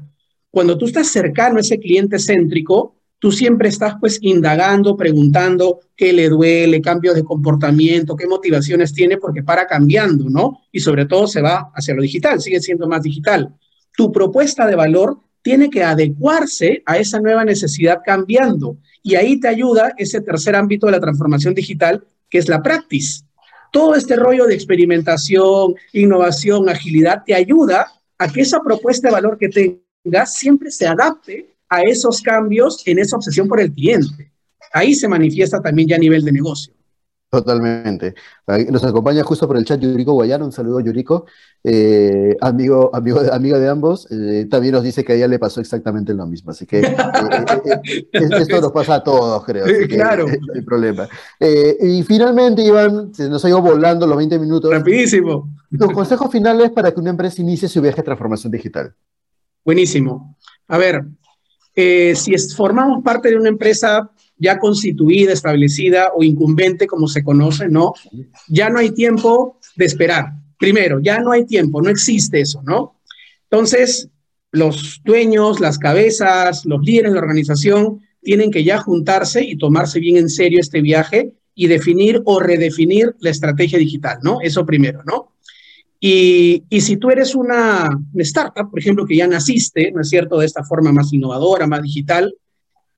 cuando 0.51 0.77
tú 0.77 0.85
estás 0.85 1.07
cercano 1.07 1.57
a 1.57 1.61
ese 1.61 1.79
cliente 1.79 2.17
céntrico, 2.19 2.95
tú 3.19 3.31
siempre 3.31 3.69
estás 3.69 3.95
pues 3.99 4.17
indagando, 4.21 4.95
preguntando 4.95 5.81
qué 5.95 6.13
le 6.13 6.29
duele, 6.29 6.81
cambios 6.81 7.15
de 7.15 7.23
comportamiento, 7.23 8.15
qué 8.15 8.27
motivaciones 8.27 8.93
tiene, 8.93 9.17
porque 9.17 9.43
para 9.43 9.67
cambiando, 9.67 10.29
¿no? 10.29 10.61
Y 10.71 10.79
sobre 10.79 11.05
todo 11.05 11.27
se 11.27 11.41
va 11.41 11.71
hacia 11.75 11.93
lo 11.93 12.01
digital, 12.01 12.39
sigue 12.39 12.61
siendo 12.61 12.87
más 12.87 13.03
digital. 13.03 13.53
Tu 13.95 14.11
propuesta 14.11 14.65
de 14.65 14.75
valor 14.75 15.19
tiene 15.41 15.69
que 15.69 15.83
adecuarse 15.83 16.81
a 16.85 16.97
esa 16.97 17.19
nueva 17.19 17.45
necesidad 17.45 17.99
cambiando. 18.05 18.77
Y 19.03 19.15
ahí 19.15 19.39
te 19.39 19.47
ayuda 19.47 19.93
ese 19.97 20.21
tercer 20.21 20.55
ámbito 20.55 20.85
de 20.85 20.93
la 20.93 20.99
transformación 20.99 21.53
digital, 21.53 22.03
que 22.29 22.37
es 22.37 22.47
la 22.47 22.61
practice. 22.61 23.23
Todo 23.71 23.95
este 23.95 24.15
rollo 24.15 24.45
de 24.45 24.55
experimentación, 24.55 25.75
innovación, 25.93 26.69
agilidad, 26.69 27.23
te 27.25 27.35
ayuda 27.35 27.91
a 28.17 28.31
que 28.31 28.41
esa 28.41 28.61
propuesta 28.61 29.07
de 29.07 29.13
valor 29.13 29.37
que 29.37 29.49
te 29.49 29.81
siempre 30.25 30.71
se 30.71 30.87
adapte 30.87 31.55
a 31.67 31.81
esos 31.83 32.21
cambios 32.21 32.81
en 32.87 32.99
esa 32.99 33.15
obsesión 33.15 33.47
por 33.47 33.59
el 33.59 33.71
cliente. 33.71 34.31
Ahí 34.73 34.95
se 34.95 35.07
manifiesta 35.07 35.61
también 35.61 35.89
ya 35.89 35.95
a 35.95 35.99
nivel 35.99 36.23
de 36.23 36.31
negocio. 36.31 36.73
Totalmente. 37.29 38.15
Nos 38.71 38.83
acompaña 38.83 39.23
justo 39.23 39.47
por 39.47 39.55
el 39.57 39.63
chat 39.63 39.79
Yuriko 39.79 40.13
Guayano, 40.13 40.45
un 40.45 40.51
saludo 40.51 40.79
Yuriko, 40.79 41.25
eh, 41.63 42.35
amigo, 42.41 42.89
amigo, 42.91 43.19
amigo 43.31 43.59
de 43.59 43.69
ambos, 43.69 44.07
eh, 44.11 44.47
también 44.49 44.73
nos 44.73 44.83
dice 44.83 45.03
que 45.03 45.13
a 45.13 45.15
ella 45.15 45.27
le 45.27 45.37
pasó 45.37 45.61
exactamente 45.61 46.13
lo 46.15 46.25
mismo, 46.25 46.49
así 46.49 46.65
que 46.65 46.79
eh, 46.79 46.95
esto 48.11 48.61
nos 48.61 48.71
pasa 48.71 48.95
a 48.95 49.03
todos, 49.03 49.45
creo. 49.45 49.65
claro. 49.87 50.25
No 50.49 50.53
hay 50.55 50.61
problema. 50.61 51.07
y 51.39 52.01
finalmente, 52.03 52.63
Iván, 52.63 53.13
se 53.13 53.29
nos 53.29 53.45
ha 53.45 53.49
ido 53.49 53.61
volando 53.61 54.07
los 54.07 54.17
20 54.17 54.39
minutos. 54.39 54.71
Rapidísimo. 54.71 55.49
Tus 55.77 55.91
consejos 55.91 56.31
finales 56.31 56.71
para 56.71 56.91
que 56.91 56.99
una 56.99 57.11
empresa 57.11 57.41
inicie 57.41 57.67
su 57.67 57.81
viaje 57.81 57.97
de 57.97 58.03
transformación 58.03 58.51
digital. 58.51 58.95
Buenísimo. 59.63 60.35
A 60.67 60.77
ver, 60.77 61.03
eh, 61.75 62.15
si 62.15 62.35
formamos 62.55 63.03
parte 63.03 63.29
de 63.29 63.37
una 63.37 63.49
empresa 63.49 64.09
ya 64.39 64.57
constituida, 64.57 65.33
establecida 65.33 66.09
o 66.15 66.23
incumbente, 66.23 66.87
como 66.87 67.07
se 67.07 67.23
conoce, 67.23 67.67
¿no? 67.67 67.93
Ya 68.47 68.69
no 68.69 68.79
hay 68.79 68.91
tiempo 68.91 69.59
de 69.75 69.85
esperar. 69.85 70.33
Primero, 70.57 70.99
ya 70.99 71.19
no 71.19 71.31
hay 71.31 71.45
tiempo, 71.45 71.81
no 71.81 71.89
existe 71.89 72.41
eso, 72.41 72.61
¿no? 72.63 72.99
Entonces, 73.43 74.09
los 74.51 75.01
dueños, 75.03 75.59
las 75.59 75.77
cabezas, 75.77 76.65
los 76.65 76.81
líderes 76.81 77.11
de 77.11 77.15
la 77.15 77.21
organización 77.21 77.99
tienen 78.21 78.51
que 78.51 78.63
ya 78.63 78.79
juntarse 78.79 79.43
y 79.43 79.57
tomarse 79.57 79.99
bien 79.99 80.17
en 80.17 80.29
serio 80.29 80.59
este 80.59 80.81
viaje 80.81 81.33
y 81.55 81.67
definir 81.67 82.21
o 82.25 82.39
redefinir 82.39 83.15
la 83.19 83.29
estrategia 83.29 83.77
digital, 83.77 84.19
¿no? 84.23 84.39
Eso 84.41 84.65
primero, 84.65 85.01
¿no? 85.05 85.33
Y, 85.99 86.63
si 86.79 86.95
tú 86.95 87.09
eres 87.09 87.35
una, 87.35 87.89
startup, 88.15 88.69
por 88.69 88.79
ejemplo, 88.79 89.05
que 89.05 89.17
ya 89.17 89.27
naciste, 89.27 89.91
¿no 89.91 90.01
es 90.01 90.09
cierto?, 90.09 90.39
de 90.39 90.45
esta 90.45 90.63
forma 90.63 90.93
más 90.93 91.11
innovadora, 91.11 91.67
más 91.67 91.81
digital, 91.81 92.33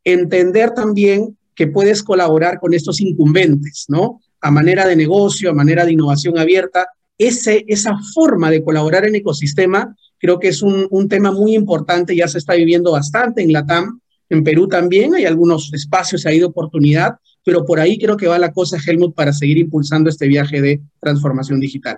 entender 0.03 0.71
también 0.71 1.37
que 1.55 1.67
puedes 1.67 2.03
colaborar 2.03 2.59
con 2.59 2.73
estos 2.73 3.01
incumbentes, 3.01 3.85
¿no? 3.87 4.19
A 4.39 4.51
manera 4.51 4.87
de 4.87 4.95
negocio, 4.95 5.49
a 5.49 5.53
manera 5.53 5.85
de 5.85 5.93
innovación 5.93 6.37
abierta. 6.37 6.87
Ese, 7.17 7.65
esa 7.67 7.97
forma 8.13 8.49
de 8.49 8.63
colaborar 8.63 9.05
en 9.05 9.15
ecosistema 9.15 9.95
creo 10.17 10.39
que 10.39 10.49
es 10.49 10.61
un, 10.61 10.87
un 10.89 11.07
tema 11.07 11.31
muy 11.31 11.55
importante, 11.55 12.15
ya 12.15 12.27
se 12.27 12.37
está 12.37 12.53
viviendo 12.53 12.91
bastante 12.91 13.41
en 13.41 13.53
la 13.53 13.65
TAM, 13.65 13.99
en 14.31 14.45
Perú 14.45 14.67
también 14.69 15.13
hay 15.13 15.25
algunos 15.25 15.73
espacios 15.73 16.25
ahí 16.25 16.39
de 16.39 16.45
oportunidad, 16.45 17.15
pero 17.43 17.65
por 17.65 17.81
ahí 17.81 17.97
creo 17.97 18.15
que 18.15 18.27
va 18.27 18.39
la 18.39 18.53
cosa, 18.53 18.77
Helmut, 18.77 19.13
para 19.13 19.33
seguir 19.33 19.57
impulsando 19.57 20.09
este 20.09 20.25
viaje 20.27 20.61
de 20.61 20.79
transformación 21.01 21.59
digital. 21.59 21.97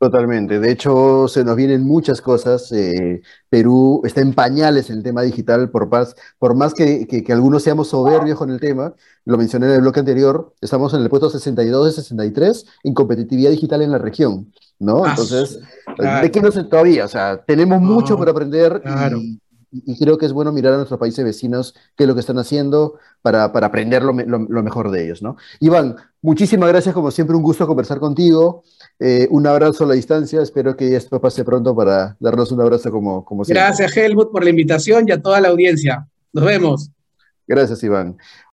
Totalmente. 0.00 0.58
De 0.58 0.72
hecho, 0.72 1.28
se 1.28 1.44
nos 1.44 1.56
vienen 1.56 1.82
muchas 1.82 2.22
cosas. 2.22 2.72
Eh, 2.72 3.20
Perú 3.50 4.00
está 4.02 4.22
en 4.22 4.32
pañales 4.32 4.88
en 4.88 4.96
el 4.96 5.02
tema 5.02 5.20
digital, 5.20 5.68
por 5.68 5.90
más, 5.90 6.16
por 6.38 6.54
más 6.54 6.72
que, 6.72 7.06
que, 7.06 7.30
algunos 7.34 7.62
seamos 7.62 7.88
soberbios 7.88 8.38
con 8.38 8.50
el 8.50 8.60
tema, 8.60 8.94
lo 9.26 9.36
mencioné 9.36 9.66
en 9.66 9.72
el 9.72 9.80
bloque 9.82 10.00
anterior, 10.00 10.54
estamos 10.62 10.94
en 10.94 11.02
el 11.02 11.10
puesto 11.10 11.28
62 11.28 11.84
de 11.84 11.92
63 11.92 12.66
en 12.84 12.94
competitividad 12.94 13.50
digital 13.50 13.82
en 13.82 13.90
la 13.90 13.98
región, 13.98 14.50
¿no? 14.78 15.04
Ah, 15.04 15.10
Entonces, 15.10 15.60
¿de 15.98 16.30
qué 16.30 16.40
no 16.40 16.50
sé 16.50 16.64
todavía? 16.64 17.04
O 17.04 17.08
sea, 17.08 17.44
tenemos 17.44 17.82
mucho 17.82 18.16
por 18.16 18.30
aprender 18.30 18.80
y, 18.86 19.38
y, 19.72 19.98
creo 19.98 20.18
que 20.18 20.26
es 20.26 20.32
bueno 20.32 20.52
mirar 20.52 20.74
a 20.74 20.76
nuestros 20.76 20.98
países 20.98 21.24
vecinos 21.24 21.74
qué 21.96 22.04
es 22.04 22.08
lo 22.08 22.14
que 22.14 22.20
están 22.20 22.38
haciendo 22.38 22.98
para, 23.22 23.52
para 23.52 23.68
aprender 23.68 24.02
lo, 24.02 24.12
lo, 24.12 24.62
mejor 24.62 24.90
de 24.90 25.04
ellos, 25.04 25.22
¿no? 25.22 25.36
Iván, 25.60 25.96
muchísimas 26.22 26.68
gracias, 26.68 26.94
como 26.94 27.10
siempre, 27.10 27.36
un 27.36 27.42
gusto 27.42 27.66
conversar 27.66 28.00
contigo. 28.00 28.64
Eh, 28.98 29.28
un 29.30 29.46
abrazo 29.46 29.84
a 29.84 29.88
la 29.88 29.94
distancia, 29.94 30.42
espero 30.42 30.76
que 30.76 30.96
esto 30.96 31.20
pase 31.20 31.44
pronto 31.44 31.74
para 31.74 32.16
darnos 32.18 32.50
un 32.52 32.60
abrazo 32.60 32.90
como, 32.90 33.24
como 33.24 33.44
siempre. 33.44 33.62
Gracias, 33.62 33.96
Helmut, 33.96 34.32
por 34.32 34.42
la 34.42 34.50
invitación 34.50 35.08
y 35.08 35.12
a 35.12 35.22
toda 35.22 35.40
la 35.40 35.48
audiencia. 35.48 36.06
Nos 36.32 36.44
vemos. 36.44 36.90
Gracias, 37.46 37.82
Iván. 37.82 38.16